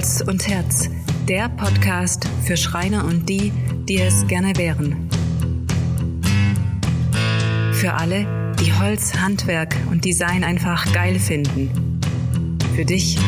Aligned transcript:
Holz 0.00 0.22
und 0.26 0.48
Herz, 0.48 0.88
der 1.28 1.50
Podcast 1.50 2.26
für 2.46 2.56
Schreiner 2.56 3.04
und 3.04 3.28
die, 3.28 3.52
die 3.86 4.00
es 4.00 4.26
gerne 4.26 4.56
wären. 4.56 5.10
Für 7.74 7.92
alle, 7.92 8.54
die 8.58 8.72
Holz, 8.72 9.12
Handwerk 9.12 9.76
und 9.90 10.06
Design 10.06 10.42
einfach 10.42 10.90
geil 10.94 11.18
finden. 11.18 12.00
Für 12.74 12.86
dich. 12.86 13.18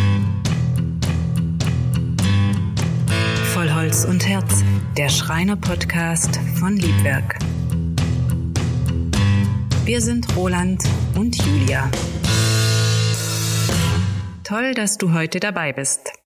Voll 3.52 3.70
Holz 3.74 4.06
und 4.06 4.26
Herz, 4.26 4.64
der 4.96 5.10
Schreiner-Podcast 5.10 6.40
von 6.58 6.78
Liebwerk. 6.78 7.38
Wir 9.84 10.00
sind 10.00 10.34
Roland 10.36 10.82
und 11.16 11.36
Julia. 11.36 11.90
Toll, 14.42 14.72
dass 14.72 14.96
du 14.96 15.12
heute 15.12 15.38
dabei 15.38 15.74
bist. 15.74 16.21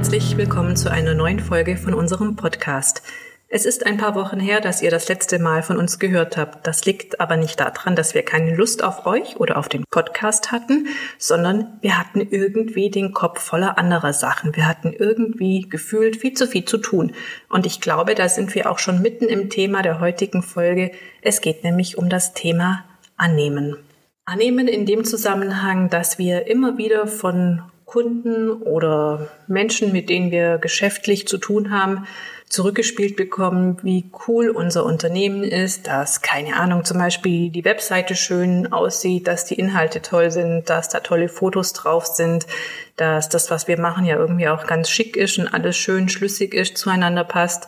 Herzlich 0.00 0.38
willkommen 0.38 0.76
zu 0.76 0.90
einer 0.90 1.12
neuen 1.12 1.40
Folge 1.40 1.76
von 1.76 1.92
unserem 1.92 2.34
Podcast. 2.34 3.02
Es 3.48 3.66
ist 3.66 3.84
ein 3.84 3.98
paar 3.98 4.14
Wochen 4.14 4.40
her, 4.40 4.62
dass 4.62 4.80
ihr 4.80 4.90
das 4.90 5.08
letzte 5.08 5.38
Mal 5.38 5.62
von 5.62 5.76
uns 5.76 5.98
gehört 5.98 6.38
habt. 6.38 6.66
Das 6.66 6.86
liegt 6.86 7.20
aber 7.20 7.36
nicht 7.36 7.60
daran, 7.60 7.96
dass 7.96 8.14
wir 8.14 8.22
keine 8.22 8.56
Lust 8.56 8.82
auf 8.82 9.04
euch 9.04 9.36
oder 9.36 9.58
auf 9.58 9.68
den 9.68 9.84
Podcast 9.90 10.52
hatten, 10.52 10.86
sondern 11.18 11.78
wir 11.82 11.98
hatten 11.98 12.22
irgendwie 12.22 12.88
den 12.88 13.12
Kopf 13.12 13.42
voller 13.42 13.76
anderer 13.76 14.14
Sachen. 14.14 14.56
Wir 14.56 14.66
hatten 14.66 14.94
irgendwie 14.94 15.68
gefühlt 15.68 16.16
viel 16.16 16.32
zu 16.32 16.46
viel 16.46 16.64
zu 16.64 16.78
tun. 16.78 17.12
Und 17.50 17.66
ich 17.66 17.82
glaube, 17.82 18.14
da 18.14 18.26
sind 18.30 18.54
wir 18.54 18.70
auch 18.70 18.78
schon 18.78 19.02
mitten 19.02 19.26
im 19.26 19.50
Thema 19.50 19.82
der 19.82 20.00
heutigen 20.00 20.42
Folge. 20.42 20.92
Es 21.20 21.42
geht 21.42 21.62
nämlich 21.62 21.98
um 21.98 22.08
das 22.08 22.32
Thema 22.32 22.86
Annehmen. 23.18 23.76
Annehmen 24.24 24.66
in 24.66 24.86
dem 24.86 25.04
Zusammenhang, 25.04 25.90
dass 25.90 26.16
wir 26.16 26.46
immer 26.46 26.78
wieder 26.78 27.06
von 27.06 27.69
Kunden 27.90 28.52
oder 28.52 29.26
Menschen, 29.48 29.90
mit 29.90 30.10
denen 30.10 30.30
wir 30.30 30.58
geschäftlich 30.58 31.26
zu 31.26 31.38
tun 31.38 31.72
haben, 31.72 32.06
zurückgespielt 32.48 33.16
bekommen, 33.16 33.78
wie 33.82 34.12
cool 34.28 34.48
unser 34.50 34.84
Unternehmen 34.84 35.42
ist, 35.42 35.88
dass, 35.88 36.22
keine 36.22 36.54
Ahnung, 36.54 36.84
zum 36.84 36.98
Beispiel 36.98 37.50
die 37.50 37.64
Webseite 37.64 38.14
schön 38.14 38.72
aussieht, 38.72 39.26
dass 39.26 39.44
die 39.44 39.56
Inhalte 39.56 40.02
toll 40.02 40.30
sind, 40.30 40.70
dass 40.70 40.88
da 40.88 41.00
tolle 41.00 41.28
Fotos 41.28 41.72
drauf 41.72 42.06
sind, 42.06 42.46
dass 42.94 43.28
das, 43.28 43.50
was 43.50 43.66
wir 43.66 43.80
machen, 43.80 44.04
ja 44.04 44.14
irgendwie 44.14 44.46
auch 44.46 44.68
ganz 44.68 44.88
schick 44.88 45.16
ist 45.16 45.38
und 45.38 45.48
alles 45.48 45.76
schön 45.76 46.08
schlüssig 46.08 46.54
ist, 46.54 46.78
zueinander 46.78 47.24
passt. 47.24 47.66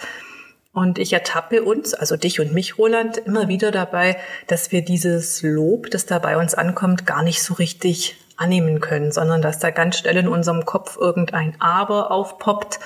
Und 0.73 1.00
ich 1.00 1.12
ertappe 1.12 1.65
uns, 1.65 1.95
also 1.95 2.17
dich 2.17 2.39
und 2.39 2.55
mich, 2.55 2.78
Roland, 2.78 3.19
immer 3.19 3.48
wieder 3.48 3.73
dabei, 3.73 4.17
dass 4.47 4.70
wir 4.70 4.83
dieses 4.83 5.43
Lob, 5.43 5.91
das 5.91 6.06
da 6.06 6.20
bei 6.20 6.37
uns 6.37 6.55
ankommt, 6.55 7.06
gar 7.06 7.25
nicht 7.25 7.43
so 7.43 7.55
richtig 7.55 8.17
annehmen 8.36 8.80
können, 8.80 9.12
sondern 9.12 9.42
dass 9.42 9.58
da 9.58 9.70
ganz 9.70 9.98
schnell 9.98 10.16
in 10.16 10.28
unserem 10.28 10.64
Kopf 10.64 10.97
irgendein 10.98 11.55
Aber 11.61 12.11
aufpoppt 12.11 12.78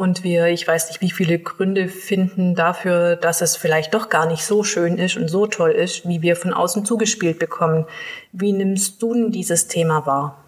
und 0.00 0.24
wir, 0.24 0.46
ich 0.46 0.66
weiß 0.66 0.88
nicht, 0.88 1.02
wie 1.02 1.10
viele 1.10 1.38
Gründe 1.38 1.86
finden 1.88 2.54
dafür, 2.54 3.16
dass 3.16 3.42
es 3.42 3.56
vielleicht 3.56 3.92
doch 3.92 4.08
gar 4.08 4.24
nicht 4.24 4.46
so 4.46 4.64
schön 4.64 4.96
ist 4.96 5.18
und 5.18 5.28
so 5.28 5.46
toll 5.46 5.72
ist, 5.72 6.08
wie 6.08 6.22
wir 6.22 6.36
von 6.36 6.54
außen 6.54 6.86
zugespielt 6.86 7.38
bekommen. 7.38 7.84
Wie 8.32 8.52
nimmst 8.52 9.02
du 9.02 9.12
denn 9.12 9.30
dieses 9.30 9.66
Thema 9.66 10.06
wahr? 10.06 10.42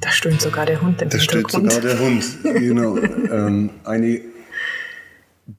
Da 0.00 0.12
stöhnt 0.12 0.40
sogar 0.40 0.66
der 0.66 0.80
Hund 0.80 1.02
im 1.02 1.08
Da 1.08 1.18
steht 1.18 1.50
sogar 1.50 1.80
der 1.80 1.98
Hund, 1.98 2.24
genau. 2.44 2.96
ähm, 3.32 3.70
eine 3.82 4.20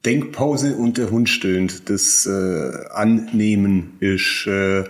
Denkpause 0.04 0.76
und 0.76 0.98
der 0.98 1.10
Hund 1.10 1.28
stöhnt. 1.28 1.88
Das 1.90 2.26
äh, 2.26 2.86
Annehmen 2.90 3.96
ist 4.00 4.46
äh, 4.46 4.84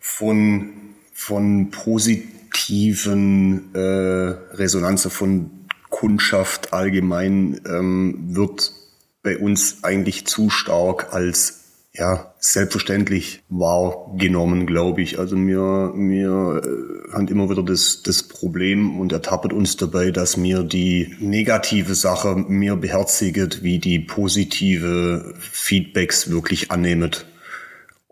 von, 0.00 0.70
von 1.12 1.70
positiven 1.70 3.74
äh, 3.74 3.78
Resonanzen 3.78 5.10
von 5.10 5.50
Kundschaft 5.90 6.72
allgemein 6.72 7.60
ähm, 7.66 8.34
wird 8.34 8.72
bei 9.22 9.38
uns 9.38 9.84
eigentlich 9.84 10.26
zu 10.26 10.50
stark 10.50 11.12
als 11.12 11.63
ja, 11.96 12.34
selbstverständlich 12.40 13.42
wahrgenommen, 13.48 14.66
glaube 14.66 15.00
ich. 15.02 15.18
Also 15.20 15.36
wir, 15.36 15.92
wir 15.94 16.62
äh, 16.64 17.12
haben 17.12 17.28
immer 17.28 17.48
wieder 17.48 17.62
das, 17.62 18.02
das 18.02 18.24
Problem 18.24 18.98
und 18.98 19.12
ertappet 19.12 19.52
uns 19.52 19.76
dabei, 19.76 20.10
dass 20.10 20.36
mir 20.36 20.64
die 20.64 21.14
negative 21.20 21.94
Sache 21.94 22.34
mehr 22.34 22.74
beherziget, 22.74 23.62
wie 23.62 23.78
die 23.78 24.00
positive 24.00 25.34
Feedbacks 25.38 26.30
wirklich 26.30 26.72
annehmet. 26.72 27.26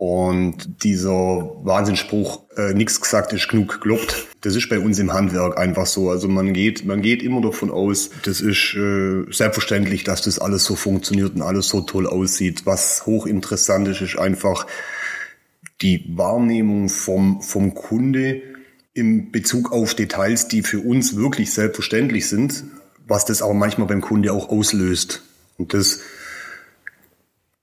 Und 0.04 0.82
dieser 0.82 1.12
Wahnsinnsspruch, 1.62 2.42
äh, 2.56 2.74
nichts 2.74 3.00
gesagt 3.00 3.32
ist 3.34 3.46
genug 3.46 3.80
gelobt, 3.80 4.26
das 4.40 4.56
ist 4.56 4.68
bei 4.68 4.80
uns 4.80 4.98
im 4.98 5.12
Handwerk 5.12 5.56
einfach 5.56 5.86
so. 5.86 6.10
Also 6.10 6.26
man 6.26 6.52
geht, 6.52 6.84
man 6.84 7.02
geht 7.02 7.22
immer 7.22 7.40
davon 7.40 7.70
aus, 7.70 8.10
das 8.24 8.40
ist 8.40 8.74
äh, 8.74 9.30
selbstverständlich, 9.30 10.02
dass 10.02 10.22
das 10.22 10.40
alles 10.40 10.64
so 10.64 10.74
funktioniert 10.74 11.36
und 11.36 11.42
alles 11.42 11.68
so 11.68 11.82
toll 11.82 12.08
aussieht. 12.08 12.66
Was 12.66 13.06
hochinteressant 13.06 13.86
ist, 13.86 14.00
ist 14.00 14.18
einfach 14.18 14.66
die 15.82 16.04
Wahrnehmung 16.16 16.88
vom, 16.88 17.40
vom 17.40 17.72
Kunde 17.72 18.42
im 18.94 19.30
Bezug 19.30 19.70
auf 19.70 19.94
Details, 19.94 20.48
die 20.48 20.62
für 20.62 20.80
uns 20.80 21.14
wirklich 21.14 21.52
selbstverständlich 21.52 22.28
sind, 22.28 22.64
was 23.06 23.24
das 23.24 23.40
aber 23.40 23.54
manchmal 23.54 23.86
beim 23.86 24.00
Kunde 24.00 24.32
auch 24.32 24.48
auslöst. 24.48 25.22
Und 25.58 25.74
das 25.74 26.00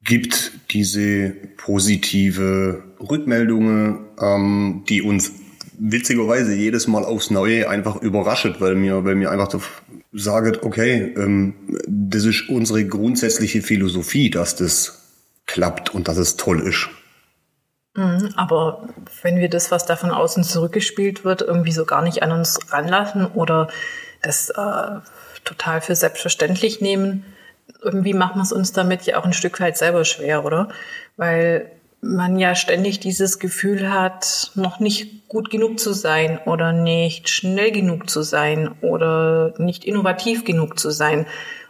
gibt 0.09 0.51
diese 0.71 1.29
positive 1.57 2.83
Rückmeldungen, 2.99 3.99
ähm, 4.19 4.83
die 4.89 5.03
uns 5.03 5.31
witzigerweise 5.77 6.53
jedes 6.55 6.87
Mal 6.87 7.05
aufs 7.05 7.29
Neue 7.29 7.69
einfach 7.69 7.95
überrascht, 8.01 8.55
weil 8.59 8.75
mir, 8.75 9.05
weil 9.05 9.15
mir 9.15 9.31
einfach 9.31 9.49
so 9.51 9.61
sagt, 10.11 10.63
okay, 10.63 11.13
ähm, 11.15 11.53
das 11.87 12.25
ist 12.25 12.49
unsere 12.49 12.85
grundsätzliche 12.85 13.61
Philosophie, 13.61 14.31
dass 14.31 14.55
das 14.55 15.13
klappt 15.45 15.93
und 15.93 16.07
dass 16.07 16.17
es 16.17 16.37
toll 16.37 16.59
ist. 16.59 16.89
Mhm, 17.95 18.33
aber 18.35 18.89
wenn 19.21 19.37
wir 19.37 19.49
das, 19.49 19.69
was 19.69 19.85
da 19.85 19.95
von 19.95 20.11
außen 20.11 20.43
zurückgespielt 20.43 21.23
wird, 21.23 21.41
irgendwie 21.41 21.71
so 21.71 21.85
gar 21.85 22.01
nicht 22.01 22.23
an 22.23 22.31
uns 22.31 22.59
ranlassen 22.71 23.27
oder 23.27 23.69
das 24.23 24.49
äh, 24.49 24.99
total 25.45 25.81
für 25.81 25.95
selbstverständlich 25.95 26.81
nehmen, 26.81 27.25
irgendwie 27.81 28.13
machen 28.13 28.37
wir 28.39 28.43
es 28.43 28.51
uns 28.51 28.71
damit 28.71 29.03
ja 29.03 29.17
auch 29.19 29.25
ein 29.25 29.33
Stück 29.33 29.59
weit 29.59 29.77
selber 29.77 30.05
schwer, 30.05 30.45
oder? 30.45 30.69
Weil 31.17 31.71
man 32.01 32.39
ja 32.39 32.55
ständig 32.55 32.99
dieses 32.99 33.39
Gefühl 33.39 33.91
hat, 33.91 34.51
noch 34.55 34.79
nicht 34.79 35.27
gut 35.27 35.49
genug 35.49 35.79
zu 35.79 35.93
sein 35.93 36.39
oder 36.45 36.71
nicht 36.71 37.29
schnell 37.29 37.71
genug 37.71 38.09
zu 38.09 38.21
sein 38.21 38.71
oder 38.81 39.53
nicht 39.57 39.83
innovativ 39.83 40.45
genug 40.45 40.79
zu 40.79 40.91
sein. 40.91 41.25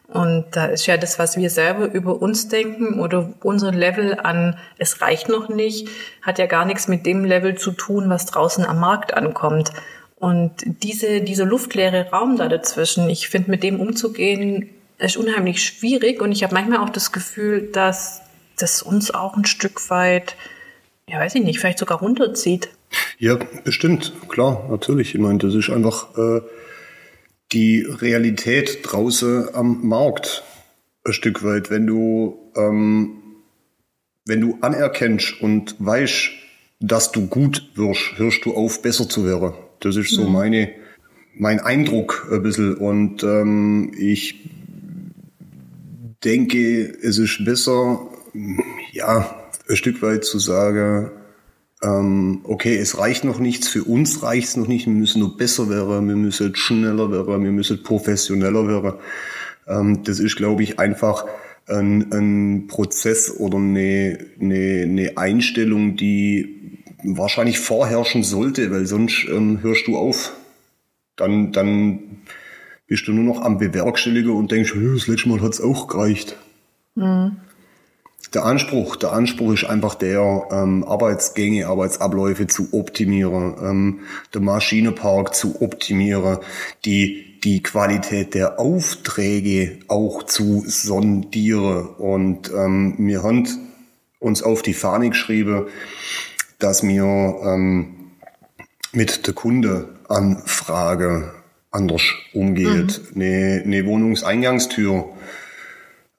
Und 0.08 0.46
da 0.52 0.66
ist 0.66 0.88
ja 0.88 0.98
das, 0.98 1.20
was 1.20 1.38
wir 1.38 1.50
selber 1.52 1.92
über 1.92 2.20
uns 2.22 2.48
denken 2.48 3.00
oder 3.00 3.32
unser 3.44 3.72
Level 3.72 4.20
an, 4.20 4.58
es 4.78 5.02
reicht 5.02 5.30
noch 5.30 5.50
nicht, 5.50 5.88
hat 6.24 6.40
ja 6.40 6.48
gar 6.48 6.66
nichts 6.66 6.88
mit 6.88 7.06
dem 7.06 7.26
Level 7.26 7.56
zu 7.56 7.72
tun, 7.72 8.10
was 8.10 8.26
draußen 8.26 8.66
am 8.66 8.80
Markt 8.80 9.14
ankommt. 9.14 9.72
Und 10.16 10.52
diese, 10.66 11.22
dieser 11.22 11.46
luftleere 11.46 12.10
Raum 12.10 12.38
da 12.38 12.48
dazwischen, 12.48 13.10
ich 13.10 13.30
finde, 13.30 13.52
mit 13.52 13.62
dem 13.62 13.80
umzugehen, 13.80 14.70
ist 15.00 15.18
unheimlich 15.18 15.64
schwierig 15.64 16.22
und 16.22 16.32
ich 16.32 16.44
habe 16.44 16.54
manchmal 16.54 16.80
auch 16.80 16.90
das 16.90 17.12
Gefühl, 17.12 17.70
dass 17.72 18.22
das 18.58 18.82
uns 18.82 19.12
auch 19.12 19.38
ein 19.38 19.46
Stück 19.46 19.90
weit, 19.90 20.36
ja 21.08 21.20
weiß 21.20 21.36
ich 21.36 21.44
nicht, 21.44 21.60
vielleicht 21.60 21.80
sogar 21.80 22.00
runterzieht. 22.00 22.70
Ja, 23.18 23.38
bestimmt, 23.64 24.14
klar, 24.30 24.68
natürlich. 24.70 25.16
Ich 25.16 25.22
meine, 25.22 25.38
das 25.38 25.54
ist 25.54 25.70
einfach 25.70 26.18
äh, 26.18 26.42
die 27.52 27.82
Realität 27.82 28.80
draußen 28.84 29.54
am 29.54 29.88
Markt 29.88 30.44
ein 31.06 31.14
Stück 31.14 31.44
weit. 31.44 31.70
Wenn 31.70 31.88
du, 31.88 32.52
ähm, 32.56 33.22
wenn 34.26 34.42
du 34.42 34.58
anerkennst 34.62 35.42
und 35.42 35.76
weißt, 35.80 36.30
dass 36.80 37.12
du 37.12 37.28
gut 37.28 37.72
wirst, 37.76 38.18
hörst 38.18 38.46
du 38.46 38.54
auf, 38.54 38.82
besser 38.82 39.08
zu 39.08 39.26
werden. 39.26 39.54
Das 39.82 39.96
ist 39.96 40.12
so 40.12 40.26
mhm. 40.26 40.34
meine, 40.34 40.72
mein 41.36 41.60
Eindruck 41.60 42.28
ein 42.32 42.42
bisschen. 42.42 42.76
Und 42.76 43.24
ähm, 43.24 43.92
ich 43.98 44.50
denke, 46.24 46.86
es 47.02 47.18
ist 47.18 47.44
besser, 47.46 48.10
ja, 48.92 49.36
ein 49.68 49.76
Stück 49.76 50.02
weit 50.02 50.26
zu 50.26 50.40
sagen, 50.40 51.12
ähm, 51.82 52.42
okay, 52.44 52.76
es 52.78 52.98
reicht 52.98 53.24
noch 53.24 53.40
nichts, 53.40 53.68
für 53.68 53.84
uns 53.84 54.22
reicht 54.22 54.50
es 54.50 54.58
noch 54.58 54.68
nicht, 54.68 54.86
wir 54.86 54.94
müssen 54.94 55.22
noch 55.22 55.38
besser 55.38 55.70
werden, 55.70 56.10
wir 56.10 56.16
müssen 56.16 56.56
schneller 56.56 57.12
werden, 57.12 57.44
wir 57.44 57.52
müssen 57.52 57.84
professioneller 57.84 58.68
werden. 58.68 59.00
Ähm, 59.68 60.04
das 60.04 60.20
ist, 60.20 60.36
glaube 60.36 60.64
ich, 60.64 60.80
einfach 60.80 61.26
ein, 61.68 62.12
ein 62.12 62.68
Prozess 62.68 63.32
oder 63.38 63.58
eine, 63.58 64.18
eine, 64.42 64.84
eine 64.84 65.18
Einstellung, 65.18 65.96
die 65.96 66.84
wahrscheinlich 67.04 67.60
vorherrschen 67.60 68.24
sollte, 68.24 68.72
weil 68.72 68.86
sonst 68.86 69.26
ähm, 69.30 69.60
hörst 69.62 69.88
du 69.88 69.98
auf. 69.98 70.34
Dann, 71.16 71.52
dann 71.52 72.22
bist 72.90 73.08
du 73.08 73.14
nur 73.14 73.24
noch 73.24 73.44
am 73.44 73.60
Bewerkstelligen 73.60 74.32
und 74.32 74.52
denkst, 74.52 74.74
das 74.74 75.08
letzte 75.08 75.30
Mal 75.30 75.42
hat's 75.42 75.62
auch 75.62 75.88
gereicht. 75.88 76.36
Mhm. 76.96 77.38
Der 78.34 78.46
Anspruch, 78.46 78.96
der 78.96 79.14
Anspruch 79.14 79.54
ist 79.54 79.64
einfach 79.64 79.96
der, 79.96 80.48
ähm, 80.52 80.84
Arbeitsgänge, 80.84 81.68
Arbeitsabläufe 81.68 82.48
zu 82.48 82.74
optimieren, 82.74 83.56
ähm, 83.62 84.00
der 84.34 84.42
Maschinenpark 84.42 85.34
zu 85.34 85.62
optimieren, 85.62 86.40
die 86.84 87.40
die 87.44 87.64
Qualität 87.64 88.34
der 88.34 88.60
Aufträge 88.60 89.80
auch 89.88 90.24
zu 90.24 90.64
sondieren. 90.68 91.88
Und 91.88 92.52
ähm, 92.52 92.96
wir 92.98 93.24
haben 93.24 93.48
uns 94.20 94.44
auf 94.44 94.62
die 94.62 94.74
Fahne 94.74 95.10
geschrieben, 95.10 95.68
dass 96.58 96.84
wir 96.84 97.04
ähm, 97.04 97.96
mit 98.92 99.26
der 99.26 99.34
Kundeanfrage 99.34 101.32
anders 101.72 102.04
umgeht. 102.34 103.02
Mhm. 103.14 103.22
Eine, 103.22 103.62
eine 103.66 103.86
Wohnungseingangstür 103.86 105.06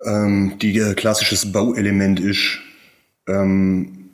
ähm, 0.05 0.55
die 0.61 0.81
ein 0.83 0.97
klassisches 0.97 1.53
Bauelement 1.53 2.21
ist, 2.21 2.59
ähm, 3.29 4.11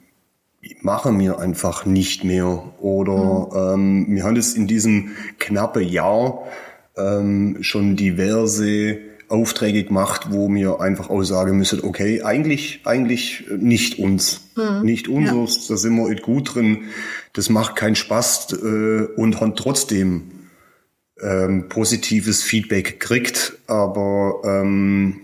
machen 0.81 1.19
wir 1.19 1.39
einfach 1.39 1.85
nicht 1.85 2.23
mehr. 2.23 2.63
Oder 2.79 3.75
mhm. 3.75 4.05
ähm, 4.07 4.15
wir 4.15 4.23
haben 4.23 4.35
es 4.35 4.53
in 4.53 4.67
diesem 4.67 5.11
knappe 5.39 5.81
Jahr 5.81 6.43
ähm, 6.97 7.57
schon 7.61 7.95
diverse 7.95 8.97
Aufträge 9.29 9.83
gemacht, 9.83 10.27
wo 10.29 10.49
wir 10.49 10.79
einfach 10.79 11.09
auch 11.09 11.23
sagen 11.23 11.57
müssen, 11.57 11.83
okay, 11.83 12.21
eigentlich, 12.21 12.81
eigentlich 12.85 13.45
nicht 13.57 13.99
uns. 13.99 14.41
Mhm. 14.55 14.85
Nicht 14.85 15.07
unseres, 15.07 15.67
ja. 15.67 15.75
da 15.75 15.77
sind 15.77 15.95
wir 15.95 16.15
gut 16.15 16.55
drin. 16.55 16.85
Das 17.33 17.49
macht 17.49 17.75
keinen 17.75 17.95
Spaß 17.95 18.53
äh, 18.53 19.07
und 19.15 19.39
haben 19.39 19.55
trotzdem 19.55 20.31
ähm, 21.21 21.69
positives 21.69 22.43
Feedback 22.43 22.99
gekriegt. 22.99 23.57
Aber 23.67 24.41
ähm, 24.43 25.21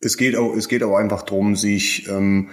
es 0.00 0.16
geht 0.16 0.36
auch, 0.36 0.54
es 0.54 0.68
geht 0.68 0.82
auch 0.82 0.96
einfach 0.96 1.22
darum, 1.22 1.56
sich, 1.56 2.08
ähm, 2.08 2.50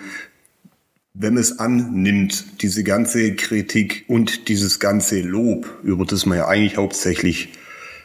wenn 1.14 1.38
es 1.38 1.60
annimmt, 1.60 2.62
diese 2.62 2.84
ganze 2.84 3.36
Kritik 3.36 4.06
und 4.08 4.48
dieses 4.48 4.80
ganze 4.80 5.22
Lob, 5.22 5.70
über 5.84 6.06
das 6.06 6.26
man 6.26 6.40
ja 6.40 6.48
eigentlich 6.48 6.78
hauptsächlich 6.78 7.50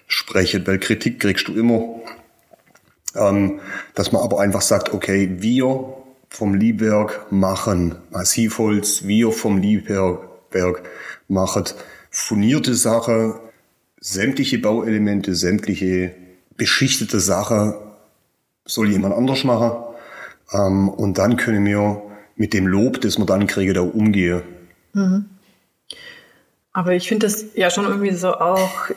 sprechen, 0.06 0.66
weil 0.66 0.78
Kritik 0.78 1.20
kriegst 1.20 1.48
du 1.48 1.54
immer, 1.54 2.00
ähm, 3.14 3.60
dass 3.94 4.12
man 4.12 4.22
aber 4.22 4.40
einfach 4.40 4.62
sagt, 4.62 4.92
okay, 4.92 5.36
wir 5.38 5.94
vom 6.28 6.54
Liebwerk 6.54 7.32
machen 7.32 7.96
Massivholz, 8.10 9.04
wir 9.04 9.32
vom 9.32 9.58
Liebwerk 9.58 10.82
machen 11.28 11.64
furnierte 12.10 12.74
Sache, 12.74 13.40
sämtliche 14.00 14.58
Bauelemente, 14.58 15.34
sämtliche 15.34 16.14
beschichtete 16.56 17.20
Sache 17.20 17.80
soll 18.64 18.90
jemand 18.90 19.14
anders 19.14 19.44
machen. 19.44 19.72
Ähm, 20.52 20.88
und 20.88 21.18
dann 21.18 21.36
können 21.36 21.64
wir 21.64 22.02
mit 22.36 22.52
dem 22.54 22.66
Lob, 22.66 23.00
das 23.00 23.18
wir 23.18 23.26
dann 23.26 23.46
kriegen, 23.46 23.74
da 23.74 23.80
umgehen. 23.80 24.42
Mhm. 24.92 25.26
Aber 26.72 26.92
ich 26.92 27.08
finde 27.08 27.26
das 27.26 27.46
ja 27.54 27.70
schon 27.70 27.86
irgendwie 27.86 28.12
so 28.12 28.34
auch 28.34 28.90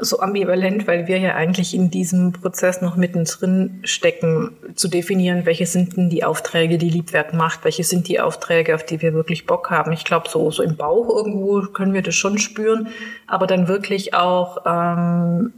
so 0.00 0.18
ambivalent, 0.18 0.88
weil 0.88 1.06
wir 1.06 1.18
ja 1.18 1.34
eigentlich 1.34 1.72
in 1.72 1.88
diesem 1.88 2.32
Prozess 2.32 2.80
noch 2.82 2.96
mittendrin 2.96 3.80
stecken, 3.84 4.50
zu 4.74 4.88
definieren, 4.88 5.46
welche 5.46 5.66
sind 5.66 5.96
denn 5.96 6.10
die 6.10 6.24
Aufträge, 6.24 6.78
die 6.78 6.90
Liebwerk 6.90 7.32
macht, 7.32 7.64
welche 7.64 7.84
sind 7.84 8.08
die 8.08 8.18
Aufträge, 8.18 8.74
auf 8.74 8.84
die 8.84 9.00
wir 9.02 9.14
wirklich 9.14 9.46
Bock 9.46 9.70
haben. 9.70 9.92
Ich 9.92 10.04
glaube, 10.04 10.28
so, 10.28 10.50
so 10.50 10.64
im 10.64 10.76
Bauch 10.76 11.08
irgendwo 11.08 11.60
können 11.72 11.94
wir 11.94 12.02
das 12.02 12.16
schon 12.16 12.38
spüren, 12.38 12.88
aber 13.28 13.46
dann 13.46 13.68
wirklich 13.68 14.14
auch 14.14 14.58
ähm, 14.66 15.52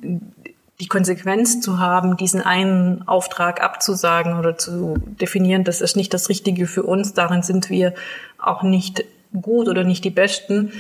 die 0.81 0.89
Konsequenz 0.89 1.63
zu 1.63 1.79
haben, 1.79 2.19
diesen 2.19 2.43
einen 2.43 3.09
Auftrag 3.09 3.63
abzusagen 3.63 4.39
oder 4.39 4.59
zu 4.59 4.97
definieren, 5.19 5.65
das 5.65 5.81
ist 5.81 5.97
nicht 5.97 6.13
das 6.13 6.29
Richtige 6.29 6.67
für 6.67 6.83
uns, 6.83 7.15
darin 7.15 7.43
sind 7.43 7.71
wir 7.71 7.95
auch 8.39 8.63
nicht 8.63 9.03
gut 9.41 9.69
oder 9.69 9.85
nicht 9.85 10.05
die 10.05 10.11
Besten. 10.11 10.73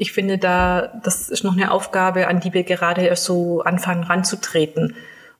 Ich 0.00 0.12
finde 0.12 0.38
da, 0.38 0.92
das 1.02 1.28
ist 1.28 1.42
noch 1.42 1.56
eine 1.56 1.72
Aufgabe, 1.72 2.28
an 2.28 2.38
die 2.38 2.54
wir 2.54 2.62
gerade 2.62 3.02
erst 3.02 3.24
so 3.24 3.62
anfangen 3.62 4.04
ranzutreten. 4.04 4.94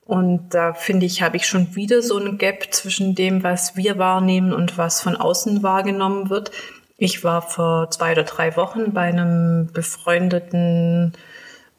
Und 0.05 0.49
da 0.53 0.73
finde 0.73 1.05
ich, 1.05 1.21
habe 1.21 1.37
ich 1.37 1.45
schon 1.45 1.75
wieder 1.75 2.01
so 2.01 2.17
ein 2.17 2.37
Gap 2.37 2.73
zwischen 2.73 3.15
dem, 3.15 3.41
was 3.41 3.77
wir 3.77 3.97
wahrnehmen 3.97 4.51
und 4.51 4.77
was 4.77 5.01
von 5.01 5.15
außen 5.15 5.63
wahrgenommen 5.63 6.29
wird. 6.29 6.51
Ich 6.97 7.23
war 7.23 7.41
vor 7.41 7.89
zwei 7.89 8.11
oder 8.11 8.23
drei 8.23 8.57
Wochen 8.57 8.91
bei 8.91 9.03
einem 9.03 9.69
befreundeten 9.71 11.13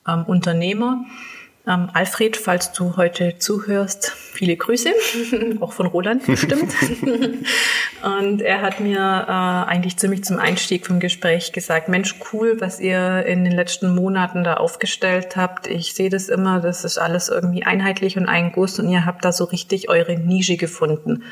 ähm, 0.09 0.25
Unternehmer, 0.27 1.05
ähm, 1.67 1.91
Alfred, 1.93 2.37
falls 2.37 2.73
du 2.73 2.97
heute 2.97 3.39
zuhörst, 3.39 4.11
viele 4.11 4.57
Grüße, 4.57 4.91
auch 5.61 5.73
von 5.73 5.87
Roland 5.87 6.25
bestimmt. 6.25 6.73
und 8.03 8.43
er 8.43 8.63
hat 8.63 8.81
mir 8.81 8.99
äh, 8.99 9.71
eigentlich 9.71 9.97
ziemlich 9.97 10.25
zum 10.25 10.39
Einstieg 10.39 10.87
vom 10.87 11.01
Gespräch 11.01 11.53
gesagt, 11.53 11.89
Mensch, 11.89 12.15
cool, 12.33 12.61
was 12.61 12.81
ihr 12.81 13.25
in 13.27 13.45
den 13.45 13.53
letzten 13.53 13.95
Monaten 13.95 14.45
da 14.45 14.55
aufgestellt 14.55 15.37
habt. 15.37 15.67
Ich 15.67 15.95
sehe 15.95 16.11
das 16.11 16.29
immer, 16.29 16.61
das 16.61 16.85
ist 16.85 16.99
alles 16.99 17.29
irgendwie 17.29 17.65
einheitlich 17.65 18.17
und 18.17 18.27
ein 18.27 18.53
Guss 18.53 18.79
und 18.79 18.89
ihr 18.89 19.05
habt 19.05 19.25
da 19.25 19.33
so 19.33 19.45
richtig 19.45 19.89
eure 19.89 20.17
Nische 20.17 20.57
gefunden. 20.57 21.25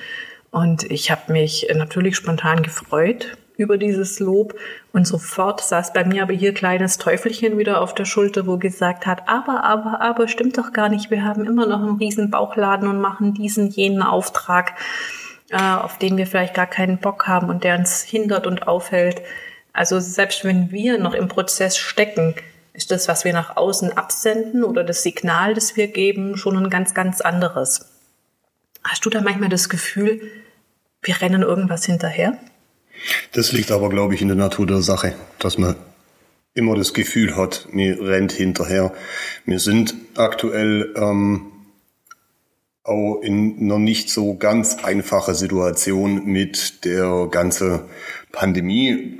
Und 0.50 0.84
ich 0.90 1.10
habe 1.10 1.32
mich 1.32 1.66
natürlich 1.74 2.16
spontan 2.16 2.62
gefreut 2.62 3.36
über 3.58 3.76
dieses 3.76 4.20
Lob. 4.20 4.54
Und 4.92 5.06
sofort 5.06 5.60
saß 5.60 5.92
bei 5.92 6.04
mir 6.04 6.22
aber 6.22 6.32
hier 6.32 6.54
kleines 6.54 6.96
Teufelchen 6.96 7.58
wieder 7.58 7.82
auf 7.82 7.94
der 7.94 8.06
Schulter, 8.06 8.46
wo 8.46 8.56
gesagt 8.56 9.04
hat, 9.04 9.28
aber, 9.28 9.64
aber, 9.64 10.00
aber, 10.00 10.28
stimmt 10.28 10.56
doch 10.56 10.72
gar 10.72 10.88
nicht. 10.88 11.10
Wir 11.10 11.24
haben 11.24 11.44
immer 11.44 11.66
noch 11.66 11.82
einen 11.82 11.98
riesen 11.98 12.30
Bauchladen 12.30 12.88
und 12.88 13.00
machen 13.00 13.34
diesen, 13.34 13.68
jenen 13.68 14.02
Auftrag, 14.02 14.74
auf 15.56 15.98
den 15.98 16.16
wir 16.16 16.26
vielleicht 16.26 16.54
gar 16.54 16.66
keinen 16.66 16.98
Bock 16.98 17.26
haben 17.26 17.48
und 17.48 17.64
der 17.64 17.78
uns 17.78 18.02
hindert 18.02 18.46
und 18.46 18.68
aufhält. 18.68 19.22
Also 19.72 20.00
selbst 20.00 20.44
wenn 20.44 20.70
wir 20.70 20.98
noch 20.98 21.14
im 21.14 21.28
Prozess 21.28 21.78
stecken, 21.78 22.34
ist 22.72 22.90
das, 22.90 23.08
was 23.08 23.24
wir 23.24 23.32
nach 23.32 23.56
außen 23.56 23.96
absenden 23.96 24.62
oder 24.62 24.84
das 24.84 25.02
Signal, 25.02 25.54
das 25.54 25.76
wir 25.76 25.88
geben, 25.88 26.36
schon 26.36 26.56
ein 26.56 26.70
ganz, 26.70 26.94
ganz 26.94 27.20
anderes. 27.20 27.86
Hast 28.84 29.04
du 29.04 29.10
da 29.10 29.20
manchmal 29.20 29.48
das 29.48 29.68
Gefühl, 29.68 30.20
wir 31.02 31.20
rennen 31.20 31.42
irgendwas 31.42 31.84
hinterher? 31.84 32.38
Das 33.32 33.52
liegt 33.52 33.70
aber, 33.70 33.88
glaube 33.88 34.14
ich, 34.14 34.22
in 34.22 34.28
der 34.28 34.36
Natur 34.36 34.66
der 34.66 34.80
Sache, 34.80 35.14
dass 35.38 35.58
man 35.58 35.76
immer 36.54 36.74
das 36.74 36.92
Gefühl 36.94 37.36
hat, 37.36 37.68
mir 37.72 38.00
rennt 38.00 38.32
hinterher. 38.32 38.92
Wir 39.44 39.60
sind 39.60 39.94
aktuell 40.16 40.92
ähm, 40.96 41.52
auch 42.88 43.20
in 43.22 43.56
einer 43.60 43.78
nicht 43.78 44.10
so 44.10 44.34
ganz 44.34 44.78
einfachen 44.82 45.34
Situation 45.34 46.24
mit 46.24 46.84
der 46.84 47.28
ganzen 47.30 47.80
Pandemie. 48.32 49.16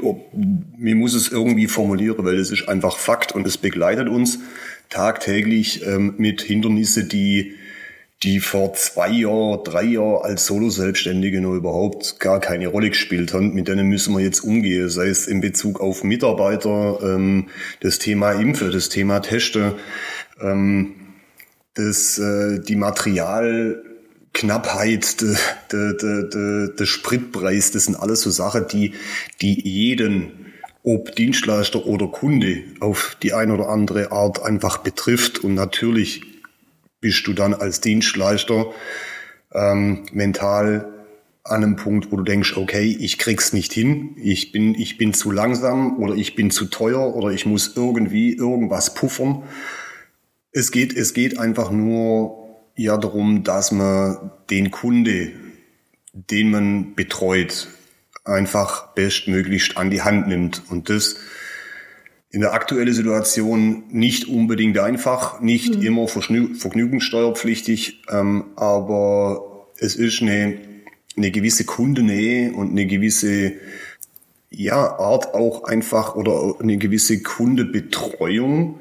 Mir 0.76 0.94
muss 0.94 1.14
es 1.14 1.28
irgendwie 1.28 1.66
formulieren, 1.66 2.24
weil 2.24 2.38
es 2.38 2.50
ist 2.50 2.68
einfach 2.68 2.96
Fakt 2.96 3.32
und 3.32 3.46
es 3.46 3.58
begleitet 3.58 4.08
uns 4.08 4.38
tagtäglich 4.88 5.86
ähm, 5.86 6.14
mit 6.18 6.40
Hindernissen, 6.42 7.08
die 7.08 7.54
die 8.24 8.40
vor 8.40 8.74
zwei 8.74 9.10
Jahren, 9.10 9.62
drei 9.62 9.84
Jahren 9.84 10.24
als 10.24 10.46
Solo-Selbstständige 10.46 11.40
noch 11.40 11.54
überhaupt 11.54 12.18
gar 12.18 12.40
keine 12.40 12.66
Rolle 12.66 12.90
gespielt 12.90 13.32
haben. 13.32 13.54
Mit 13.54 13.68
denen 13.68 13.86
müssen 13.86 14.12
wir 14.12 14.20
jetzt 14.20 14.40
umgehen, 14.40 14.88
sei 14.88 15.06
es 15.06 15.28
in 15.28 15.40
Bezug 15.40 15.80
auf 15.80 16.02
Mitarbeiter, 16.02 16.98
ähm, 17.02 17.46
das 17.80 18.00
Thema 18.00 18.32
Impfe, 18.32 18.70
das 18.70 18.88
Thema 18.88 19.20
Teste, 19.20 19.76
ähm, 20.40 20.94
das, 21.78 22.18
äh, 22.18 22.60
die 22.60 22.76
Materialknappheit, 22.76 25.20
der 25.20 25.36
de, 25.72 25.96
de, 25.96 26.28
de, 26.28 26.76
de 26.76 26.86
Spritpreis, 26.86 27.70
das 27.70 27.84
sind 27.84 27.96
alles 27.96 28.20
so 28.22 28.30
Sachen, 28.30 28.66
die, 28.68 28.94
die 29.40 29.66
jeden 29.66 30.32
ob 30.84 31.16
Dienstleister 31.16 31.86
oder 31.86 32.06
Kunde 32.08 32.62
auf 32.80 33.16
die 33.22 33.34
eine 33.34 33.52
oder 33.52 33.68
andere 33.68 34.10
Art 34.10 34.42
einfach 34.42 34.78
betrifft. 34.78 35.44
Und 35.44 35.54
natürlich 35.54 36.22
bist 37.00 37.26
du 37.26 37.34
dann 37.34 37.52
als 37.52 37.80
Dienstleister 37.80 38.66
ähm, 39.52 40.06
mental 40.12 40.88
an 41.44 41.62
einem 41.62 41.76
Punkt, 41.76 42.10
wo 42.10 42.16
du 42.16 42.22
denkst, 42.22 42.56
okay, 42.56 42.96
ich 42.98 43.18
krieg's 43.18 43.52
nicht 43.52 43.72
hin, 43.72 44.16
ich 44.22 44.52
bin, 44.52 44.74
ich 44.74 44.98
bin 44.98 45.14
zu 45.14 45.30
langsam 45.30 45.98
oder 45.98 46.14
ich 46.14 46.34
bin 46.34 46.50
zu 46.50 46.66
teuer 46.66 47.14
oder 47.14 47.30
ich 47.30 47.46
muss 47.46 47.76
irgendwie 47.76 48.34
irgendwas 48.34 48.94
puffern. 48.94 49.42
Es 50.52 50.72
geht, 50.72 50.96
es 50.96 51.14
geht 51.14 51.38
einfach 51.38 51.70
nur 51.70 52.38
ja 52.74 52.96
darum, 52.96 53.44
dass 53.44 53.72
man 53.72 54.30
den 54.50 54.70
Kunde, 54.70 55.32
den 56.12 56.50
man 56.50 56.94
betreut, 56.94 57.68
einfach 58.24 58.94
bestmöglichst 58.94 59.76
an 59.76 59.90
die 59.90 60.02
Hand 60.02 60.28
nimmt. 60.28 60.62
Und 60.70 60.88
das 60.88 61.16
in 62.30 62.42
der 62.42 62.52
aktuellen 62.52 62.92
Situation 62.92 63.84
nicht 63.90 64.28
unbedingt 64.28 64.78
einfach, 64.78 65.40
nicht 65.40 65.76
mhm. 65.76 65.82
immer 65.82 66.08
vergnügungssteuerpflichtig, 66.08 68.02
ähm, 68.10 68.44
aber 68.56 69.68
es 69.78 69.96
ist 69.96 70.20
eine, 70.20 70.58
eine 71.16 71.30
gewisse 71.30 71.64
Kundennähe 71.64 72.52
und 72.52 72.70
eine 72.70 72.86
gewisse 72.86 73.54
ja, 74.50 74.98
Art 74.98 75.34
auch 75.34 75.64
einfach 75.64 76.14
oder 76.16 76.56
eine 76.60 76.76
gewisse 76.78 77.22
Kundebetreuung 77.22 78.78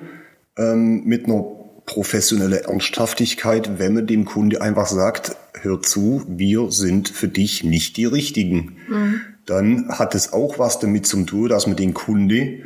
ähm, 0.57 1.03
mit 1.05 1.25
einer 1.25 1.56
professionellen 1.87 2.65
Ernsthaftigkeit, 2.65 3.79
wenn 3.79 3.95
man 3.95 4.05
dem 4.05 4.25
Kunde 4.25 4.61
einfach 4.61 4.85
sagt, 4.85 5.35
hör 5.59 5.81
zu, 5.81 6.23
wir 6.27 6.69
sind 6.69 7.09
für 7.09 7.29
dich 7.29 7.63
nicht 7.63 7.97
die 7.97 8.05
Richtigen. 8.05 8.77
Mhm. 8.87 9.21
Dann 9.47 9.89
hat 9.89 10.13
es 10.13 10.33
auch 10.33 10.59
was 10.59 10.77
damit 10.79 11.07
zu 11.07 11.23
tun, 11.23 11.49
dass 11.49 11.65
man 11.65 11.77
den 11.77 11.95
Kunde 11.95 12.59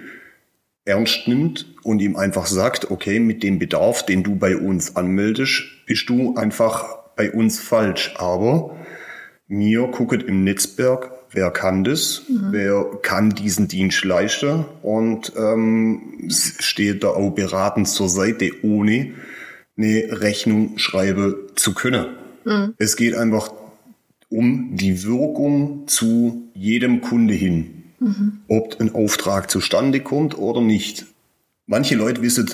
ernst 0.84 1.28
nimmt 1.28 1.68
und 1.84 2.02
ihm 2.02 2.16
einfach 2.16 2.48
sagt, 2.48 2.90
okay, 2.90 3.20
mit 3.20 3.44
dem 3.44 3.60
Bedarf, 3.60 4.04
den 4.06 4.24
du 4.24 4.36
bei 4.36 4.58
uns 4.58 4.96
anmeldest, 4.96 5.64
bist 5.86 6.10
du 6.10 6.36
einfach 6.36 6.98
bei 7.16 7.32
uns 7.32 7.60
falsch. 7.60 8.16
Aber 8.18 8.76
mir 9.48 9.88
gucket 9.88 10.24
im 10.24 10.44
Netzwerk, 10.44 11.12
wer 11.32 11.52
kann 11.52 11.84
das, 11.84 12.24
mhm. 12.28 12.48
wer 12.52 12.86
kann 13.02 13.32
diesen 13.32 13.68
Dienst 13.68 14.04
leisten 14.04 14.66
und 14.82 15.34
ähm, 15.38 16.30
steht 16.30 17.04
da 17.04 17.10
auch 17.10 17.32
beratend 17.32 17.88
zur 17.88 18.10
Seite, 18.10 18.52
ohne 18.64 19.14
eine 19.78 20.22
Rechnung 20.22 20.78
schreiben 20.78 21.36
zu 21.56 21.74
können. 21.74 22.08
Mhm. 22.46 22.74
Es 22.78 22.96
geht 22.96 23.16
einfach 23.16 23.54
um 24.30 24.76
die 24.76 25.04
Wirkung 25.04 25.88
zu 25.88 26.50
jedem 26.54 27.02
Kunde 27.02 27.34
hin 27.34 27.82
mhm. 28.02 28.40
ob 28.48 28.82
ein 28.82 28.94
Auftrag 28.94 29.50
zustande 29.50 30.02
kommt 30.02 30.38
oder 30.38 30.62
nicht. 30.62 31.06
Manche 31.68 31.96
Leute 31.96 32.22
wissen 32.22 32.50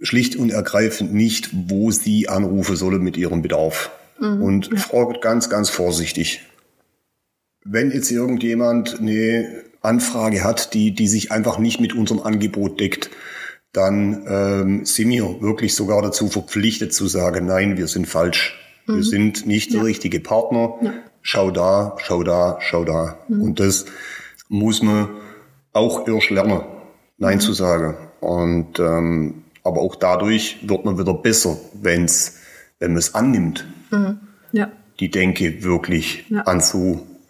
schlicht 0.00 0.36
und 0.36 0.50
ergreifend 0.50 1.12
nicht, 1.12 1.50
wo 1.52 1.90
sie 1.90 2.28
anrufen 2.28 2.76
sollen 2.76 3.02
mit 3.02 3.16
ihrem 3.16 3.42
Bedarf. 3.42 3.90
Mhm. 4.20 4.42
Und 4.42 4.70
ja. 4.70 4.76
fragt 4.76 5.22
ganz, 5.22 5.48
ganz 5.50 5.70
vorsichtig. 5.70 6.42
Wenn 7.64 7.90
jetzt 7.90 8.10
irgendjemand 8.10 9.00
eine 9.00 9.62
Anfrage 9.80 10.44
hat, 10.44 10.74
die, 10.74 10.94
die 10.94 11.08
sich 11.08 11.32
einfach 11.32 11.58
nicht 11.58 11.80
mit 11.80 11.94
unserem 11.94 12.20
Angebot 12.22 12.80
deckt, 12.80 13.10
dann 13.72 14.24
ähm, 14.28 14.84
sind 14.84 15.08
wir 15.10 15.40
wirklich 15.40 15.74
sogar 15.74 16.02
dazu 16.02 16.28
verpflichtet 16.28 16.92
zu 16.92 17.06
sagen, 17.06 17.46
nein, 17.46 17.76
wir 17.76 17.88
sind 17.88 18.06
falsch. 18.06 18.58
Mhm. 18.86 18.96
Wir 18.96 19.02
sind 19.02 19.46
nicht 19.46 19.70
ja. 19.70 19.78
der 19.78 19.86
richtige 19.86 20.20
Partner. 20.20 20.74
Ja. 20.82 20.92
Schau 21.22 21.50
da, 21.50 21.96
schau 21.98 22.22
da, 22.22 22.58
schau 22.60 22.84
da. 22.84 23.18
Mhm. 23.28 23.42
Und 23.42 23.60
das 23.60 23.86
muss 24.48 24.82
man 24.82 25.08
auch 25.72 26.06
erst 26.06 26.30
lernen, 26.30 26.60
Nein 27.16 27.36
mhm. 27.36 27.40
zu 27.40 27.52
sagen. 27.52 27.96
Und 28.20 28.78
ähm, 28.78 29.44
aber 29.64 29.80
auch 29.80 29.94
dadurch 29.94 30.58
wird 30.68 30.84
man 30.84 30.98
wieder 30.98 31.14
besser, 31.14 31.56
wenn's, 31.80 32.38
wenn 32.78 32.92
man 32.92 32.98
es 32.98 33.14
annimmt. 33.14 33.66
Mhm. 33.90 34.18
Ja. 34.52 34.70
Die 35.00 35.10
Denke 35.10 35.62
wirklich 35.62 36.26
ja. 36.28 36.42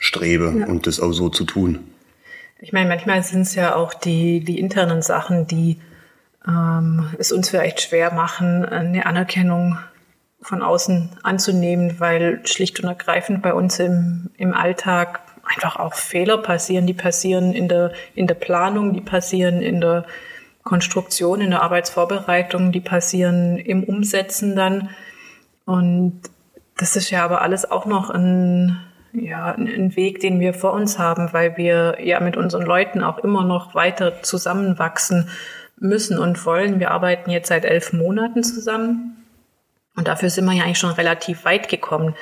Anzustreben 0.02 0.60
ja. 0.60 0.66
und 0.66 0.86
das 0.86 1.00
auch 1.00 1.12
so 1.12 1.28
zu 1.28 1.44
tun. 1.44 1.78
Ich 2.60 2.72
meine, 2.72 2.88
manchmal 2.88 3.22
sind 3.22 3.42
es 3.42 3.54
ja 3.54 3.74
auch 3.74 3.94
die, 3.94 4.40
die 4.40 4.58
internen 4.58 5.02
Sachen, 5.02 5.46
die 5.46 5.78
ähm, 6.46 7.08
es 7.18 7.32
uns 7.32 7.50
vielleicht 7.50 7.80
schwer 7.80 8.12
machen, 8.12 8.64
eine 8.64 9.06
Anerkennung 9.06 9.78
von 10.40 10.62
außen 10.62 11.10
anzunehmen, 11.22 12.00
weil 12.00 12.44
schlicht 12.46 12.80
und 12.80 12.88
ergreifend 12.88 13.42
bei 13.42 13.54
uns 13.54 13.78
im, 13.78 14.30
im 14.36 14.54
Alltag 14.54 15.20
einfach 15.44 15.76
auch 15.76 15.94
Fehler 15.94 16.38
passieren, 16.38 16.86
die 16.86 16.94
passieren 16.94 17.52
in 17.52 17.68
der, 17.68 17.92
in 18.14 18.26
der 18.26 18.34
Planung, 18.34 18.92
die 18.92 19.00
passieren 19.00 19.60
in 19.60 19.80
der 19.80 20.04
Konstruktion, 20.64 21.40
in 21.40 21.50
der 21.50 21.62
Arbeitsvorbereitung, 21.62 22.70
die 22.70 22.80
passieren 22.80 23.56
im 23.56 23.82
Umsetzen 23.84 24.54
dann. 24.54 24.90
Und 25.64 26.20
das 26.76 26.96
ist 26.96 27.10
ja 27.10 27.24
aber 27.24 27.42
alles 27.42 27.68
auch 27.70 27.86
noch 27.86 28.10
ein, 28.10 28.80
ja, 29.12 29.52
ein 29.52 29.94
Weg, 29.96 30.20
den 30.20 30.40
wir 30.40 30.54
vor 30.54 30.72
uns 30.72 30.98
haben, 30.98 31.32
weil 31.32 31.56
wir 31.56 31.98
ja 32.02 32.20
mit 32.20 32.36
unseren 32.36 32.62
Leuten 32.62 33.02
auch 33.02 33.18
immer 33.18 33.44
noch 33.44 33.74
weiter 33.74 34.22
zusammenwachsen 34.22 35.28
müssen 35.78 36.18
und 36.18 36.44
wollen. 36.46 36.80
Wir 36.80 36.90
arbeiten 36.90 37.30
jetzt 37.30 37.48
seit 37.48 37.64
elf 37.64 37.92
Monaten 37.92 38.42
zusammen. 38.42 39.16
Und 39.94 40.08
dafür 40.08 40.30
sind 40.30 40.46
wir 40.46 40.52
ja 40.52 40.64
eigentlich 40.64 40.78
schon 40.78 40.92
relativ 40.92 41.44
weit 41.44 41.68
gekommen. 41.68 42.14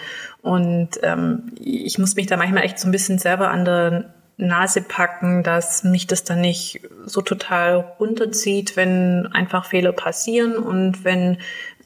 Und 0.42 0.98
ähm, 1.02 1.52
ich 1.60 1.98
muss 1.98 2.16
mich 2.16 2.26
da 2.26 2.36
manchmal 2.36 2.64
echt 2.64 2.80
so 2.80 2.88
ein 2.88 2.92
bisschen 2.92 3.18
selber 3.18 3.50
an 3.50 3.64
der 3.64 4.14
Nase 4.36 4.80
packen, 4.80 5.42
dass 5.42 5.84
mich 5.84 6.06
das 6.06 6.24
dann 6.24 6.40
nicht 6.40 6.80
so 7.04 7.20
total 7.20 7.94
runterzieht, 8.00 8.76
wenn 8.76 9.28
einfach 9.32 9.66
Fehler 9.66 9.92
passieren 9.92 10.56
und 10.56 11.04
wenn 11.04 11.38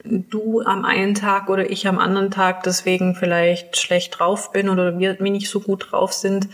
du 0.05 0.61
am 0.61 0.85
einen 0.85 1.15
Tag 1.15 1.49
oder 1.49 1.71
ich 1.71 1.89
am 1.89 1.99
anderen 1.99 2.31
Tag 2.31 2.63
deswegen 2.63 3.15
vielleicht 3.15 3.77
schlecht 3.77 4.19
drauf 4.19 4.53
bin 4.53 4.69
oder 4.69 4.99
wir, 4.99 5.21
nicht 5.21 5.49
so 5.49 5.61
gut 5.61 5.91
drauf 5.91 6.13
sind, 6.13 6.49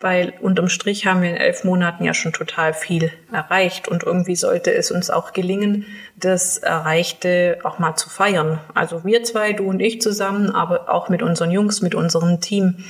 weil 0.00 0.34
unterm 0.40 0.68
Strich 0.68 1.06
haben 1.06 1.22
wir 1.22 1.30
in 1.30 1.36
elf 1.36 1.64
Monaten 1.64 2.04
ja 2.04 2.14
schon 2.14 2.32
total 2.32 2.74
viel 2.74 3.10
erreicht 3.32 3.88
und 3.88 4.04
irgendwie 4.04 4.36
sollte 4.36 4.72
es 4.72 4.90
uns 4.90 5.10
auch 5.10 5.32
gelingen, 5.32 5.86
das 6.16 6.58
Erreichte 6.58 7.58
auch 7.64 7.78
mal 7.78 7.96
zu 7.96 8.08
feiern. 8.08 8.60
Also 8.74 9.04
wir 9.04 9.24
zwei, 9.24 9.54
du 9.54 9.64
und 9.64 9.80
ich 9.80 10.00
zusammen, 10.00 10.50
aber 10.50 10.88
auch 10.88 11.08
mit 11.08 11.22
unseren 11.22 11.50
Jungs, 11.50 11.80
mit 11.80 11.94
unserem 11.94 12.40
Team. 12.40 12.84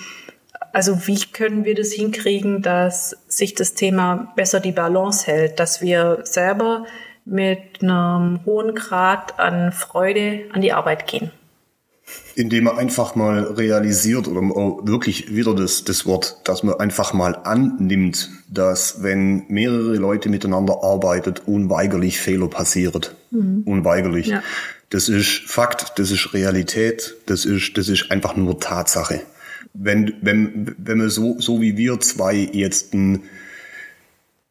Also 0.72 1.06
wie 1.06 1.24
können 1.24 1.64
wir 1.64 1.74
das 1.74 1.92
hinkriegen, 1.92 2.60
dass 2.62 3.16
sich 3.28 3.54
das 3.54 3.74
Thema 3.74 4.32
besser 4.36 4.60
die 4.60 4.72
Balance 4.72 5.26
hält, 5.26 5.60
dass 5.60 5.80
wir 5.80 6.18
selber 6.24 6.84
mit 7.28 7.82
einem 7.82 8.40
hohen 8.44 8.74
Grad 8.74 9.38
an 9.38 9.72
Freude 9.72 10.44
an 10.52 10.60
die 10.60 10.72
Arbeit 10.72 11.06
gehen? 11.06 11.30
indem 12.34 12.64
man 12.64 12.78
einfach 12.78 13.14
mal 13.16 13.42
realisiert 13.42 14.28
oder 14.28 14.40
wirklich 14.40 15.34
wieder 15.34 15.54
das, 15.54 15.84
das 15.84 16.06
Wort, 16.06 16.36
dass 16.44 16.62
man 16.62 16.76
einfach 16.76 17.12
mal 17.12 17.34
annimmt, 17.34 18.30
dass 18.48 19.02
wenn 19.02 19.44
mehrere 19.48 19.96
Leute 19.96 20.28
miteinander 20.28 20.82
arbeitet, 20.82 21.42
unweigerlich 21.46 22.20
Fehler 22.20 22.48
passiert. 22.48 23.16
Mhm. 23.30 23.62
Unweigerlich. 23.64 24.28
Ja. 24.28 24.42
Das 24.90 25.08
ist 25.08 25.42
Fakt, 25.46 25.98
das 25.98 26.10
ist 26.10 26.32
Realität, 26.32 27.16
das 27.26 27.44
ist, 27.44 27.76
das 27.76 27.88
ist 27.88 28.10
einfach 28.10 28.36
nur 28.36 28.58
Tatsache. 28.58 29.20
Wenn, 29.74 30.14
wenn, 30.22 30.74
wenn 30.78 30.98
man 30.98 31.10
so, 31.10 31.38
so 31.40 31.60
wie 31.60 31.76
wir 31.76 32.00
zwei 32.00 32.34
jetzt 32.34 32.94
ein, 32.94 33.24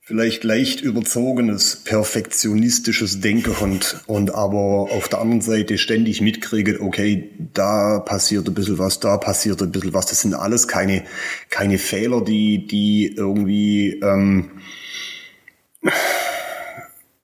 vielleicht 0.07 0.45
leicht 0.45 0.79
überzogenes, 0.79 1.75
perfektionistisches 1.83 3.19
Denken 3.19 3.51
und, 3.59 4.03
und 4.07 4.33
aber 4.33 4.87
auf 4.89 5.09
der 5.09 5.19
anderen 5.19 5.41
Seite 5.41 5.77
ständig 5.77 6.21
mitkriege, 6.21 6.79
okay, 6.81 7.29
da 7.53 7.99
passiert 7.99 8.47
ein 8.47 8.53
bisschen 8.53 8.79
was, 8.79 9.01
da 9.01 9.17
passiert 9.17 9.61
ein 9.61 9.69
bisschen 9.69 9.93
was. 9.93 10.05
Das 10.05 10.21
sind 10.21 10.33
alles 10.33 10.69
keine, 10.69 11.03
keine 11.49 11.77
Fehler, 11.77 12.21
die, 12.21 12.67
die 12.67 13.13
irgendwie 13.17 13.99
ähm, 14.01 14.51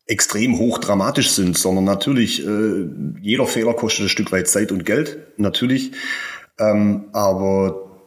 extrem 0.05 0.59
hoch 0.59 0.77
dramatisch 0.79 1.29
sind, 1.29 1.57
sondern 1.57 1.85
natürlich, 1.85 2.45
äh, 2.45 2.85
jeder 3.21 3.47
Fehler 3.47 3.75
kostet 3.75 4.07
ein 4.07 4.09
Stück 4.09 4.33
weit 4.33 4.49
Zeit 4.49 4.73
und 4.73 4.85
Geld, 4.85 5.19
natürlich. 5.37 5.93
Ähm, 6.59 7.05
aber 7.13 8.01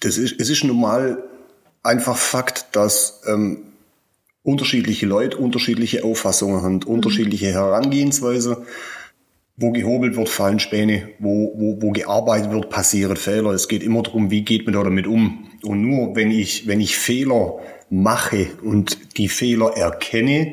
das 0.00 0.18
ist, 0.18 0.34
es 0.40 0.50
ist 0.50 0.64
nun 0.64 0.80
mal 0.80 1.22
einfach 1.84 2.16
Fakt, 2.16 2.74
dass 2.74 3.22
ähm, 3.28 3.68
unterschiedliche 4.44 5.06
Leute 5.06 5.38
unterschiedliche 5.38 6.04
Auffassungen 6.04 6.62
haben, 6.62 6.74
mhm. 6.74 6.82
unterschiedliche 6.82 7.52
Herangehensweise. 7.52 8.64
Wo 9.56 9.70
gehobelt 9.70 10.16
wird, 10.16 10.28
fallen 10.28 10.58
Späne. 10.58 11.08
Wo, 11.18 11.52
wo, 11.56 11.80
wo 11.80 11.90
gearbeitet 11.90 12.50
wird, 12.52 12.70
passieren 12.70 13.16
Fehler. 13.16 13.50
Es 13.50 13.68
geht 13.68 13.82
immer 13.82 14.02
darum, 14.02 14.30
wie 14.30 14.42
geht 14.42 14.66
man 14.66 14.74
da 14.74 14.82
damit 14.82 15.06
um. 15.06 15.48
Und 15.62 15.80
nur 15.82 16.14
wenn 16.14 16.30
ich, 16.30 16.66
wenn 16.66 16.80
ich 16.80 16.96
Fehler 16.96 17.58
mache 17.88 18.48
und 18.62 19.16
die 19.16 19.28
Fehler 19.28 19.76
erkenne 19.76 20.52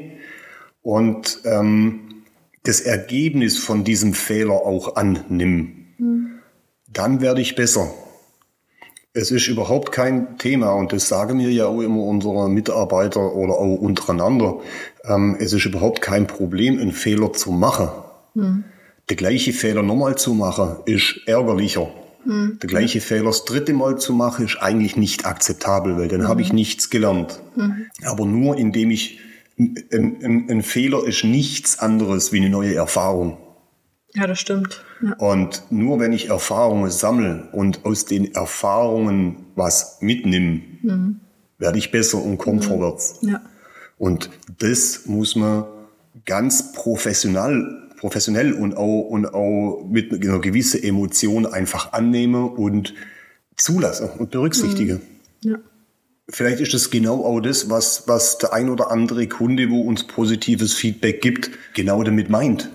und 0.83 1.39
ähm, 1.45 2.23
das 2.63 2.79
Ergebnis 2.81 3.57
von 3.57 3.83
diesem 3.83 4.13
Fehler 4.13 4.53
auch 4.53 4.95
annehme, 4.95 5.69
mhm. 5.97 6.39
dann 6.87 7.21
werde 7.21 7.41
ich 7.41 7.55
besser. 7.55 7.91
Es 9.13 9.29
ist 9.29 9.47
überhaupt 9.47 9.91
kein 9.91 10.37
Thema 10.37 10.71
und 10.71 10.93
das 10.93 11.09
sagen 11.09 11.37
mir 11.37 11.51
ja 11.51 11.65
auch 11.65 11.81
immer 11.81 12.03
unsere 12.03 12.49
Mitarbeiter 12.49 13.35
oder 13.35 13.55
auch 13.55 13.75
untereinander. 13.75 14.61
Ähm, 15.03 15.35
es 15.37 15.51
ist 15.51 15.65
überhaupt 15.65 16.01
kein 16.01 16.27
Problem, 16.27 16.79
einen 16.79 16.93
Fehler 16.93 17.33
zu 17.33 17.51
machen. 17.51 17.89
Mhm. 18.35 18.63
Der 19.09 19.17
gleiche 19.17 19.51
Fehler 19.51 19.83
nochmal 19.83 20.15
zu 20.15 20.33
machen, 20.33 20.77
ist 20.85 21.19
ärgerlicher. 21.25 21.89
Mhm. 22.25 22.59
Der 22.61 22.69
gleiche 22.69 23.01
Fehler 23.01 23.25
das 23.25 23.43
dritte 23.43 23.73
Mal 23.73 23.97
zu 23.97 24.13
machen, 24.13 24.45
ist 24.45 24.61
eigentlich 24.61 24.95
nicht 24.95 25.25
akzeptabel, 25.25 25.97
weil 25.97 26.07
dann 26.07 26.29
habe 26.29 26.41
ich 26.41 26.53
nichts 26.53 26.89
gelernt. 26.89 27.41
Mhm. 27.57 27.87
Aber 28.05 28.25
nur 28.25 28.57
indem 28.57 28.91
ich, 28.91 29.19
ein, 29.59 29.75
ein, 29.91 30.47
ein 30.49 30.63
Fehler 30.63 31.05
ist 31.05 31.25
nichts 31.25 31.79
anderes 31.79 32.31
wie 32.31 32.37
eine 32.37 32.49
neue 32.49 32.75
Erfahrung. 32.75 33.37
Ja, 34.13 34.27
das 34.27 34.39
stimmt. 34.39 34.83
Ja. 35.01 35.13
Und 35.13 35.63
nur 35.69 35.99
wenn 35.99 36.11
ich 36.11 36.29
Erfahrungen 36.29 36.91
sammle 36.91 37.47
und 37.53 37.85
aus 37.85 38.05
den 38.05 38.33
Erfahrungen 38.33 39.45
was 39.55 39.97
mitnehme, 40.01 40.61
mhm. 40.81 41.21
werde 41.57 41.77
ich 41.77 41.91
besser 41.91 42.21
und 42.21 42.37
komme 42.37 42.57
mhm. 42.57 42.63
vorwärts. 42.63 43.19
Ja. 43.21 43.41
Und 43.97 44.29
das 44.59 45.05
muss 45.05 45.35
man 45.35 45.65
ganz 46.25 46.73
professionell, 46.73 47.89
professionell 47.97 48.53
und 48.53 48.75
auch, 48.75 49.01
und 49.01 49.33
auch 49.33 49.85
mit 49.89 50.11
einer 50.11 50.39
gewissen 50.39 50.83
Emotion 50.83 51.45
einfach 51.45 51.93
annehmen 51.93 52.49
und 52.49 52.93
zulassen 53.55 54.09
und 54.17 54.31
berücksichtigen. 54.31 55.01
Mhm. 55.43 55.51
Ja. 55.51 55.57
Vielleicht 56.27 56.61
ist 56.61 56.73
das 56.73 56.89
genau 56.89 57.23
auch 57.25 57.41
das, 57.41 57.69
was, 57.69 58.07
was 58.07 58.37
der 58.37 58.53
ein 58.53 58.69
oder 58.69 58.91
andere 58.91 59.27
Kunde, 59.27 59.69
wo 59.69 59.81
uns 59.81 60.05
positives 60.05 60.73
Feedback 60.73 61.21
gibt, 61.21 61.51
genau 61.73 62.03
damit 62.03 62.29
meint. 62.29 62.69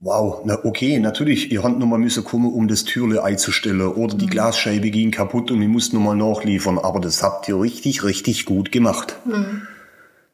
Wow, 0.00 0.42
na 0.44 0.64
okay, 0.64 1.00
natürlich, 1.00 1.50
ihr 1.50 1.64
habt 1.64 1.78
nochmal 1.78 1.98
müssen 1.98 2.22
kommen, 2.22 2.52
um 2.52 2.68
das 2.68 2.84
Türle 2.84 3.24
einzustellen 3.24 3.80
oder 3.80 4.14
die 4.14 4.26
mhm. 4.26 4.30
Glasscheibe 4.30 4.90
ging 4.90 5.10
kaputt 5.10 5.50
und 5.50 5.60
ich 5.60 5.68
muss 5.68 5.92
nochmal 5.92 6.14
nachliefern, 6.14 6.78
aber 6.78 7.00
das 7.00 7.24
habt 7.24 7.48
ihr 7.48 7.60
richtig, 7.60 8.04
richtig 8.04 8.44
gut 8.44 8.70
gemacht. 8.70 9.16
Mhm. 9.24 9.62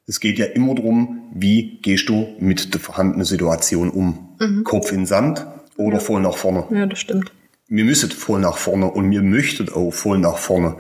Es 0.07 0.21
geht 0.21 0.39
ja 0.39 0.45
immer 0.45 0.75
darum, 0.75 1.31
wie 1.33 1.79
gehst 1.81 2.11
du 2.11 2.35
mit 2.39 2.75
der 2.75 2.81
vorhandenen 2.81 3.25
Situation 3.25 3.89
um? 3.89 4.37
Mhm. 4.39 4.65
Kopf 4.65 4.93
in 4.93 5.07
Sand 5.07 5.47
oder 5.79 5.97
ja. 5.97 6.01
voll 6.01 6.21
nach 6.21 6.37
vorne? 6.37 6.67
Ja, 6.71 6.85
das 6.85 6.99
stimmt. 6.99 7.33
Wir 7.67 7.85
müssen 7.85 8.11
voll 8.11 8.41
nach 8.41 8.59
vorne 8.59 8.91
und 8.91 9.11
wir 9.11 9.23
möchten 9.23 9.71
auch 9.71 9.93
voll 9.93 10.19
nach 10.19 10.37
vorne. 10.37 10.77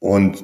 Und 0.00 0.42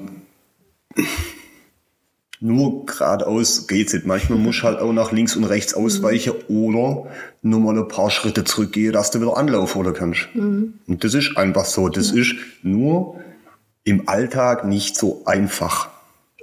nur 2.41 2.87
geradeaus 2.87 3.67
geht's 3.67 3.93
nicht. 3.93 4.07
Manchmal 4.07 4.39
muss 4.39 4.63
halt 4.63 4.79
auch 4.79 4.93
nach 4.93 5.13
links 5.13 5.37
und 5.37 5.45
rechts 5.45 5.75
ausweichen 5.75 6.33
mhm. 6.49 6.57
oder 6.57 7.07
nur 7.43 7.61
mal 7.61 7.79
ein 7.79 7.89
paar 7.89 8.11
Schritte 8.11 8.45
zurückgehen, 8.45 8.93
dass 8.93 9.11
du 9.11 9.21
wieder 9.21 9.37
Anlauf 9.37 9.75
holen 9.75 9.93
kannst. 9.93 10.29
Mhm. 10.35 10.75
Und 10.87 11.05
das 11.05 11.15
ist 11.15 11.37
einfach 11.37 11.67
so. 11.67 11.89
Das 11.89 12.13
mhm. 12.13 12.19
ist 12.21 12.35
nur 12.63 13.21
im 13.85 14.09
Alltag 14.09 14.65
nicht 14.65 14.97
so 14.97 15.23
einfach. 15.27 15.91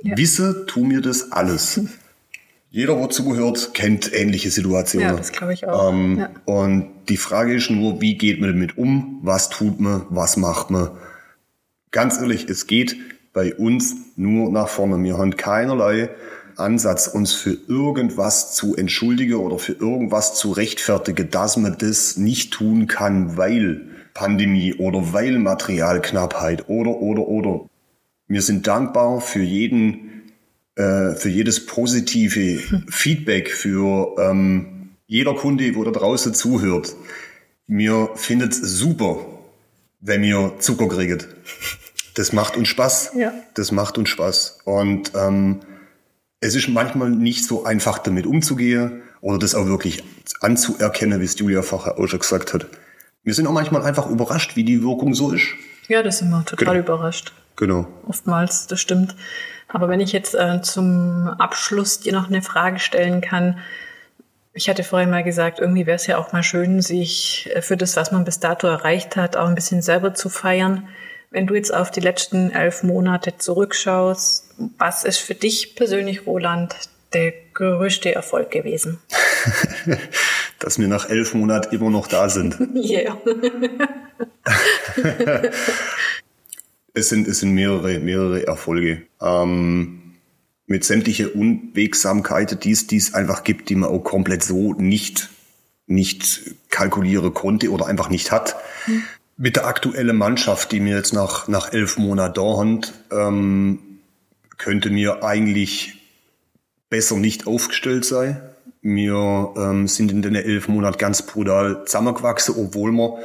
Ja. 0.03 0.15
Wisse, 0.15 0.65
tu 0.67 0.85
mir 0.85 1.01
das 1.01 1.31
alles. 1.31 1.81
Jeder, 2.69 2.95
der 2.95 3.09
zuhört, 3.09 3.73
kennt 3.73 4.13
ähnliche 4.13 4.51
Situationen. 4.51 5.09
Ja, 5.09 5.15
das 5.15 5.31
glaube 5.31 5.53
ich 5.53 5.65
auch. 5.65 5.91
Ähm, 5.91 6.17
ja. 6.19 6.29
Und 6.45 6.89
die 7.09 7.17
Frage 7.17 7.55
ist 7.55 7.71
nur, 7.71 8.01
wie 8.01 8.17
geht 8.17 8.39
man 8.39 8.51
damit 8.51 8.77
um? 8.77 9.19
Was 9.23 9.49
tut 9.49 9.79
man? 9.79 10.05
Was 10.09 10.37
macht 10.37 10.69
man? 10.69 10.91
Ganz 11.89 12.19
ehrlich, 12.19 12.47
es 12.49 12.67
geht 12.67 12.97
bei 13.37 13.53
uns 13.53 13.95
nur 14.15 14.51
nach 14.51 14.67
vorne. 14.67 15.03
Wir 15.03 15.19
haben 15.19 15.37
keinerlei 15.37 16.09
Ansatz, 16.55 17.05
uns 17.05 17.33
für 17.33 17.55
irgendwas 17.67 18.55
zu 18.55 18.75
entschuldigen 18.75 19.35
oder 19.35 19.59
für 19.59 19.73
irgendwas 19.73 20.33
zu 20.33 20.49
rechtfertigen, 20.49 21.29
dass 21.29 21.55
man 21.55 21.77
das 21.77 22.17
nicht 22.17 22.51
tun 22.51 22.87
kann, 22.87 23.37
weil 23.37 23.89
Pandemie 24.15 24.73
oder 24.73 25.13
weil 25.13 25.37
Materialknappheit 25.37 26.67
oder, 26.67 26.99
oder, 26.99 27.27
oder. 27.27 27.69
Wir 28.27 28.41
sind 28.41 28.65
dankbar 28.65 29.21
für 29.21 29.43
jeden, 29.43 30.31
äh, 30.73 31.11
für 31.11 31.29
jedes 31.29 31.63
positive 31.67 32.57
Feedback, 32.89 33.51
für 33.51 34.15
ähm, 34.17 34.95
jeder 35.05 35.35
Kunde, 35.35 35.75
wo 35.75 35.83
da 35.83 35.91
draußen 35.91 36.33
zuhört. 36.33 36.95
Mir 37.67 38.09
findet 38.15 38.53
es 38.53 38.61
super, 38.61 39.19
wenn 39.99 40.21
mir 40.21 40.53
Zucker 40.57 40.87
kriegt 40.87 41.27
das 42.17 42.33
macht 42.33 42.57
uns 42.57 42.67
Spaß. 42.69 43.11
Ja. 43.15 43.31
Das 43.53 43.71
macht 43.71 43.97
uns 43.97 44.09
Spaß. 44.09 44.59
Und 44.65 45.11
ähm, 45.15 45.59
es 46.39 46.55
ist 46.55 46.67
manchmal 46.67 47.11
nicht 47.11 47.45
so 47.45 47.63
einfach, 47.63 47.99
damit 47.99 48.25
umzugehen 48.25 49.03
oder 49.21 49.37
das 49.37 49.53
auch 49.53 49.67
wirklich 49.67 50.03
anzuerkennen, 50.41 51.21
wie 51.21 51.25
es 51.25 51.37
Julia 51.37 51.61
vorher 51.61 51.99
auch 51.99 52.07
schon 52.07 52.19
gesagt 52.19 52.55
hat. 52.55 52.65
Wir 53.23 53.35
sind 53.35 53.45
auch 53.45 53.51
manchmal 53.51 53.83
einfach 53.83 54.09
überrascht, 54.09 54.55
wie 54.55 54.63
die 54.63 54.81
Wirkung 54.81 55.13
so 55.13 55.31
ist. 55.31 55.45
Ja, 55.89 56.01
das 56.01 56.17
sind 56.17 56.29
wir 56.29 56.43
total 56.43 56.75
genau. 56.81 56.85
überrascht. 56.85 57.33
Genau. 57.55 57.87
Oftmals, 58.07 58.65
das 58.65 58.81
stimmt. 58.81 59.15
Aber 59.67 59.87
wenn 59.87 59.99
ich 59.99 60.11
jetzt 60.11 60.33
äh, 60.33 60.61
zum 60.63 61.27
Abschluss 61.27 61.99
dir 61.99 62.13
noch 62.13 62.29
eine 62.29 62.41
Frage 62.41 62.79
stellen 62.79 63.21
kann, 63.21 63.59
ich 64.53 64.69
hatte 64.69 64.83
vorhin 64.83 65.11
mal 65.11 65.23
gesagt, 65.23 65.59
irgendwie 65.59 65.85
wäre 65.85 65.97
es 65.97 66.07
ja 66.07 66.17
auch 66.17 66.33
mal 66.33 66.41
schön, 66.41 66.81
sich 66.81 67.47
äh, 67.53 67.61
für 67.61 67.77
das, 67.77 67.95
was 67.95 68.11
man 68.11 68.25
bis 68.25 68.39
dato 68.39 68.65
erreicht 68.65 69.15
hat, 69.15 69.37
auch 69.37 69.47
ein 69.47 69.55
bisschen 69.55 69.83
selber 69.83 70.15
zu 70.15 70.29
feiern. 70.29 70.87
Wenn 71.29 71.45
du 71.45 71.55
jetzt 71.55 71.73
auf 71.73 71.91
die 71.91 71.99
letzten 71.99 72.51
elf 72.51 72.83
Monate 72.83 73.37
zurückschaust, 73.37 74.45
was 74.77 75.03
ist 75.03 75.17
für 75.17 75.35
dich 75.35 75.75
persönlich, 75.75 76.25
Roland, 76.25 76.73
der 77.13 77.33
größte 77.53 78.15
Erfolg 78.15 78.51
gewesen? 78.51 78.99
Dass 80.59 80.79
wir 80.79 80.87
nach 80.87 81.09
elf 81.09 81.33
Monaten 81.33 81.75
immer 81.75 81.89
noch 81.89 82.07
da 82.07 82.29
sind. 82.29 82.57
Ja. 82.73 83.17
es, 86.93 87.09
sind, 87.09 87.27
es 87.27 87.39
sind 87.39 87.51
mehrere, 87.51 87.99
mehrere 87.99 88.47
Erfolge. 88.47 89.03
Ähm, 89.21 90.15
mit 90.65 90.85
sämtliche 90.85 91.29
Unwegsamkeiten, 91.29 92.59
die 92.59 92.71
es, 92.71 92.87
die 92.87 92.97
es 92.97 93.13
einfach 93.13 93.43
gibt, 93.43 93.69
die 93.69 93.75
man 93.75 93.89
auch 93.89 93.99
komplett 93.99 94.43
so 94.43 94.73
nicht, 94.73 95.29
nicht 95.85 96.55
kalkulieren 96.69 97.33
konnte 97.33 97.71
oder 97.71 97.85
einfach 97.85 98.09
nicht 98.09 98.31
hat. 98.31 98.55
Hm 98.85 99.03
mit 99.37 99.55
der 99.55 99.67
aktuellen 99.67 100.17
Mannschaft, 100.17 100.71
die 100.71 100.79
mir 100.79 100.97
jetzt 100.97 101.13
nach, 101.13 101.47
nach 101.47 101.71
elf 101.71 101.97
Monaten 101.97 102.33
da 102.33 102.57
hat, 102.57 102.93
ähm, 103.11 103.79
könnte 104.57 104.89
mir 104.89 105.23
eigentlich 105.23 105.95
besser 106.89 107.17
nicht 107.17 107.45
aufgestellt 107.45 108.03
sein. 108.03 108.41
Wir 108.81 109.53
ähm, 109.57 109.87
sind 109.87 110.11
in 110.11 110.21
den 110.21 110.35
elf 110.35 110.67
Monaten 110.67 110.97
ganz 110.97 111.21
brutal 111.21 111.85
zusammengewachsen, 111.85 112.55
obwohl 112.57 112.91
wir 112.91 113.19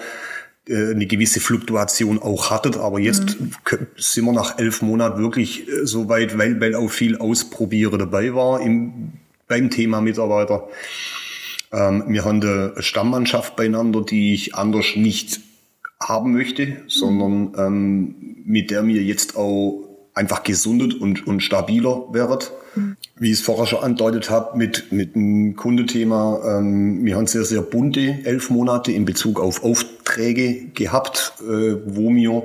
äh, 0.69 0.91
eine 0.91 1.07
gewisse 1.07 1.41
Fluktuation 1.41 2.21
auch 2.21 2.51
hatten. 2.51 2.75
Aber 2.75 2.99
jetzt 2.99 3.41
mhm. 3.41 3.53
sind 3.97 4.25
wir 4.27 4.33
nach 4.33 4.59
elf 4.59 4.83
Monaten 4.83 5.23
wirklich 5.23 5.67
äh, 5.67 5.87
so 5.87 6.09
weit, 6.09 6.37
weil, 6.37 6.61
weil 6.61 6.75
auch 6.75 6.91
viel 6.91 7.17
Ausprobieren 7.17 7.99
dabei 7.99 8.35
war 8.35 8.61
im, 8.61 9.13
beim 9.49 9.71
Thema 9.71 10.03
Mitarbeiter. 10.03 10.69
Ähm, 11.73 12.05
wir 12.09 12.25
haben 12.25 12.43
eine 12.43 12.75
Stammmannschaft 12.83 13.57
beieinander, 13.57 14.03
die 14.03 14.35
ich 14.35 14.55
anders 14.55 14.97
nicht 14.97 15.41
haben 16.09 16.33
möchte, 16.33 16.83
sondern 16.89 17.53
ähm, 17.57 18.15
mit 18.45 18.71
der 18.71 18.83
mir 18.83 19.03
jetzt 19.03 19.37
auch 19.37 19.89
einfach 20.15 20.43
gesundet 20.43 20.95
und, 20.95 21.27
und 21.27 21.41
stabiler 21.41 22.13
wird. 22.13 22.53
Mhm. 22.75 22.97
Wie 23.17 23.33
ich 23.33 23.39
es 23.39 23.41
vorher 23.41 23.67
schon 23.67 23.83
andeutet 23.83 24.31
habe, 24.31 24.57
mit, 24.59 24.93
mit 24.93 25.15
dem 25.15 25.57
Kundethema, 25.57 26.59
ähm, 26.59 27.05
wir 27.05 27.17
haben 27.17 27.27
sehr, 27.27 27.45
sehr 27.45 27.63
bunte 27.63 28.19
elf 28.25 28.51
Monate 28.51 28.93
in 28.93 29.05
Bezug 29.05 29.41
auf 29.41 29.63
Aufträge 29.63 30.67
gehabt, 30.75 31.35
äh, 31.41 31.77
wo 31.87 32.11
mir 32.11 32.43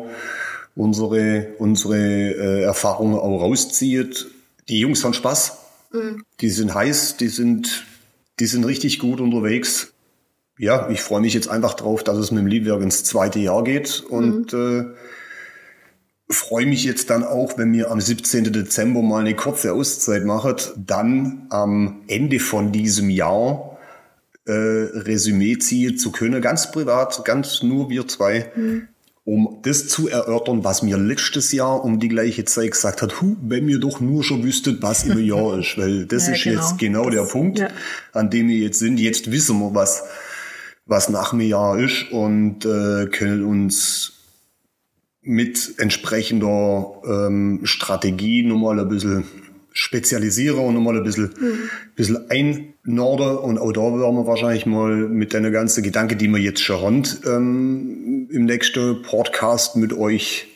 unsere, 0.75 1.47
unsere 1.57 1.97
äh, 1.97 2.61
Erfahrungen 2.63 3.15
auch 3.15 3.41
rauszieht. 3.41 4.27
Die 4.69 4.79
Jungs 4.79 5.03
haben 5.03 5.13
Spaß, 5.13 5.57
mhm. 5.91 6.23
die 6.41 6.49
sind 6.49 6.73
heiß, 6.73 7.17
die 7.17 7.29
sind, 7.29 7.85
die 8.39 8.45
sind 8.45 8.65
richtig 8.65 8.99
gut 8.99 9.19
unterwegs 9.19 9.93
ja, 10.57 10.89
ich 10.89 11.01
freue 11.01 11.21
mich 11.21 11.33
jetzt 11.33 11.49
einfach 11.49 11.75
drauf, 11.75 12.03
dass 12.03 12.17
es 12.17 12.31
mit 12.31 12.41
dem 12.41 12.47
Liedwerk 12.47 12.81
ins 12.81 13.03
zweite 13.03 13.39
Jahr 13.39 13.63
geht 13.63 14.03
und 14.09 14.53
mhm. 14.53 14.95
äh, 16.29 16.33
freue 16.33 16.65
mich 16.65 16.83
jetzt 16.83 17.09
dann 17.09 17.23
auch, 17.23 17.57
wenn 17.57 17.71
wir 17.73 17.91
am 17.91 18.01
17. 18.01 18.51
Dezember 18.51 19.01
mal 19.01 19.21
eine 19.21 19.35
kurze 19.35 19.73
Auszeit 19.73 20.25
machen, 20.25 20.55
dann 20.75 21.47
am 21.49 22.01
Ende 22.07 22.39
von 22.39 22.71
diesem 22.71 23.09
Jahr 23.09 23.77
äh, 24.45 24.51
Resümee 24.51 25.57
ziehen 25.59 25.97
zu 25.97 26.11
können, 26.11 26.41
ganz 26.41 26.71
privat, 26.71 27.23
ganz 27.23 27.63
nur 27.63 27.89
wir 27.89 28.07
zwei. 28.07 28.51
Mhm. 28.55 28.87
Um 29.25 29.59
das 29.63 29.89
zu 29.89 30.07
erörtern, 30.07 30.63
was 30.63 30.83
mir 30.83 30.97
letztes 30.97 31.51
Jahr 31.51 31.83
um 31.83 31.99
die 31.99 32.07
gleiche 32.07 32.45
Zeit 32.45 32.71
gesagt 32.71 33.01
hat, 33.01 33.19
hu, 33.19 33.35
wenn 33.41 33.65
mir 33.65 33.77
doch 33.77 33.99
nur 33.99 34.23
schon 34.23 34.41
wüsstet, 34.41 34.81
was 34.81 35.03
im 35.03 35.19
Jahr 35.25 35.59
ist, 35.59 35.77
weil 35.77 36.05
das 36.05 36.27
ja, 36.27 36.33
ist 36.33 36.43
genau. 36.43 36.61
jetzt 36.61 36.77
genau 36.77 37.09
das, 37.09 37.15
der 37.15 37.23
Punkt, 37.23 37.59
ja. 37.59 37.67
an 38.13 38.29
dem 38.29 38.47
wir 38.47 38.57
jetzt 38.57 38.79
sind. 38.79 39.01
Jetzt 39.01 39.29
wissen 39.29 39.59
wir, 39.59 39.75
was, 39.75 40.03
was 40.87 41.09
nach 41.09 41.31
dem 41.31 41.41
Jahr 41.41 41.77
ist 41.77 42.11
und 42.11 42.65
äh, 42.65 43.07
können 43.07 43.43
uns 43.43 44.13
mit 45.21 45.73
entsprechender 45.77 46.93
ähm, 47.05 47.59
Strategie 47.63 48.43
nochmal 48.43 48.79
ein 48.79 48.87
bisschen 48.87 49.25
spezialisieren 49.73 50.59
und 50.59 50.73
nochmal 50.73 50.97
ein 50.97 51.03
bisschen, 51.03 51.33
mhm. 51.39 51.69
bisschen 51.95 52.29
einnorden. 52.31 53.37
Und 53.37 53.59
auch 53.59 53.71
da 53.73 53.81
werden 53.81 54.15
wir 54.15 54.25
wahrscheinlich 54.25 54.65
mal 54.65 54.95
mit 54.95 55.33
deiner 55.33 55.51
ganzen 55.51 55.83
Gedanke, 55.83 56.15
die 56.15 56.29
wir 56.29 56.39
jetzt 56.39 56.61
schon 56.61 56.81
haben, 56.81 57.03
ähm, 57.25 58.27
im 58.31 58.45
nächsten 58.45 59.01
Podcast 59.03 59.75
mit 59.75 59.93
euch 59.93 60.47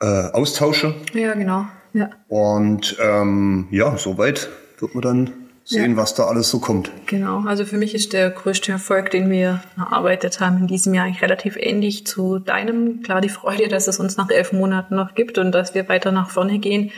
äh, 0.00 0.06
austauschen. 0.06 0.94
Ja, 1.12 1.34
genau. 1.34 1.66
Ja. 1.92 2.10
Und 2.28 2.96
ähm, 3.00 3.68
ja, 3.70 3.96
soweit 3.96 4.48
wird 4.78 4.94
man 4.94 5.02
dann 5.02 5.30
sehen, 5.68 5.92
ja. 5.92 5.96
was 5.98 6.14
da 6.14 6.24
alles 6.24 6.48
so 6.48 6.60
kommt. 6.60 6.90
Genau, 7.06 7.44
also 7.46 7.66
für 7.66 7.76
mich 7.76 7.94
ist 7.94 8.14
der 8.14 8.30
größte 8.30 8.72
Erfolg, 8.72 9.10
den 9.10 9.30
wir 9.30 9.62
erarbeitet 9.76 10.40
haben 10.40 10.58
in 10.58 10.66
diesem 10.66 10.94
Jahr 10.94 11.04
eigentlich 11.04 11.22
relativ 11.22 11.56
ähnlich 11.58 12.06
zu 12.06 12.38
deinem. 12.38 13.02
Klar, 13.02 13.20
die 13.20 13.28
Freude, 13.28 13.68
dass 13.68 13.86
es 13.86 14.00
uns 14.00 14.16
nach 14.16 14.30
elf 14.30 14.52
Monaten 14.52 14.96
noch 14.96 15.14
gibt 15.14 15.36
und 15.36 15.52
dass 15.52 15.74
wir 15.74 15.88
weiter 15.88 16.10
nach 16.10 16.30
vorne 16.30 16.58
gehen. 16.58 16.90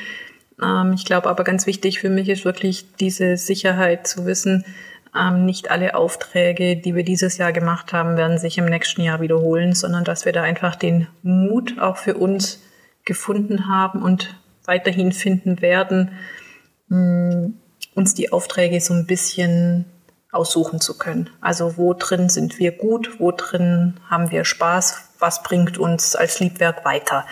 Ähm, 0.62 0.92
ich 0.92 1.04
glaube 1.04 1.28
aber 1.28 1.42
ganz 1.42 1.66
wichtig 1.66 1.98
für 1.98 2.10
mich 2.10 2.28
ist 2.28 2.44
wirklich 2.44 2.86
diese 3.00 3.36
Sicherheit 3.36 4.06
zu 4.06 4.24
wissen, 4.24 4.64
ähm, 5.18 5.44
nicht 5.44 5.72
alle 5.72 5.96
Aufträge, 5.96 6.76
die 6.76 6.94
wir 6.94 7.02
dieses 7.02 7.38
Jahr 7.38 7.52
gemacht 7.52 7.92
haben, 7.92 8.16
werden 8.16 8.38
sich 8.38 8.56
im 8.58 8.66
nächsten 8.66 9.02
Jahr 9.02 9.20
wiederholen, 9.20 9.74
sondern 9.74 10.04
dass 10.04 10.24
wir 10.24 10.32
da 10.32 10.42
einfach 10.42 10.76
den 10.76 11.08
Mut 11.24 11.80
auch 11.80 11.96
für 11.96 12.14
uns 12.14 12.60
gefunden 13.04 13.66
haben 13.66 14.02
und 14.02 14.36
weiterhin 14.64 15.10
finden 15.10 15.60
werden, 15.60 16.12
hm, 16.88 17.54
uns 17.94 18.14
die 18.14 18.32
Aufträge 18.32 18.80
so 18.80 18.94
ein 18.94 19.06
bisschen 19.06 19.84
aussuchen 20.32 20.80
zu 20.80 20.96
können. 20.96 21.30
Also 21.40 21.76
wo 21.76 21.94
drin 21.94 22.28
sind 22.28 22.58
wir 22.58 22.72
gut, 22.72 23.18
wo 23.18 23.32
drin 23.32 23.94
haben 24.08 24.30
wir 24.30 24.44
Spaß, 24.44 25.10
was 25.18 25.42
bringt 25.42 25.78
uns 25.78 26.14
als 26.14 26.40
Liebwerk 26.40 26.84
weiter. 26.84 27.26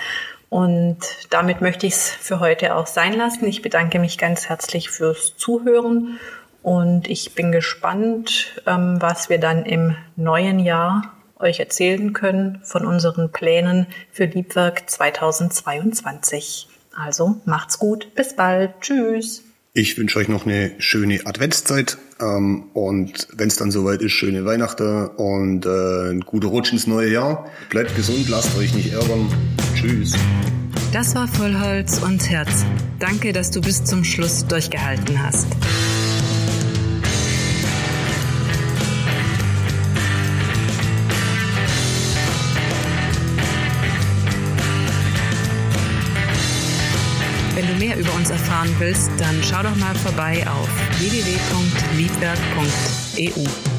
Und 0.50 0.98
damit 1.30 1.60
möchte 1.60 1.86
ich 1.86 1.94
es 1.94 2.10
für 2.10 2.40
heute 2.40 2.74
auch 2.74 2.86
sein 2.86 3.12
lassen. 3.12 3.46
Ich 3.46 3.62
bedanke 3.62 3.98
mich 3.98 4.18
ganz 4.18 4.48
herzlich 4.48 4.90
fürs 4.90 5.36
Zuhören 5.36 6.18
und 6.62 7.08
ich 7.08 7.34
bin 7.34 7.52
gespannt, 7.52 8.60
ähm, 8.66 8.96
was 9.00 9.28
wir 9.28 9.38
dann 9.38 9.64
im 9.64 9.96
neuen 10.16 10.58
Jahr 10.58 11.14
euch 11.38 11.60
erzählen 11.60 12.12
können 12.12 12.60
von 12.64 12.84
unseren 12.84 13.30
Plänen 13.30 13.86
für 14.10 14.24
Liebwerk 14.24 14.90
2022. 14.90 16.68
Also 16.96 17.36
macht's 17.44 17.78
gut, 17.78 18.14
bis 18.14 18.34
bald, 18.34 18.80
tschüss. 18.80 19.47
Ich 19.78 19.96
wünsche 19.96 20.18
euch 20.18 20.26
noch 20.26 20.44
eine 20.44 20.72
schöne 20.78 21.20
Adventszeit 21.24 21.98
ähm, 22.20 22.64
und 22.72 23.28
wenn 23.36 23.46
es 23.46 23.54
dann 23.54 23.70
soweit 23.70 24.02
ist, 24.02 24.10
schöne 24.10 24.44
Weihnachten 24.44 25.06
und 25.06 25.66
äh, 25.66 26.10
ein 26.10 26.22
guter 26.22 26.48
Rutsch 26.48 26.72
ins 26.72 26.88
neue 26.88 27.12
Jahr. 27.12 27.48
Bleibt 27.70 27.94
gesund, 27.94 28.28
lasst 28.28 28.58
euch 28.58 28.74
nicht 28.74 28.92
ärgern. 28.92 29.32
Tschüss. 29.76 30.16
Das 30.92 31.14
war 31.14 31.28
Vollholz 31.28 32.00
und 32.00 32.28
Herz. 32.28 32.64
Danke, 32.98 33.32
dass 33.32 33.52
du 33.52 33.60
bis 33.60 33.84
zum 33.84 34.02
Schluss 34.02 34.44
durchgehalten 34.48 35.22
hast. 35.22 35.46
Uns 48.18 48.30
erfahren 48.30 48.74
willst, 48.78 49.10
dann 49.18 49.42
schau 49.42 49.62
doch 49.62 49.76
mal 49.76 49.94
vorbei 49.94 50.46
auf 50.48 50.68
www.liedwerk.eu. 50.98 53.77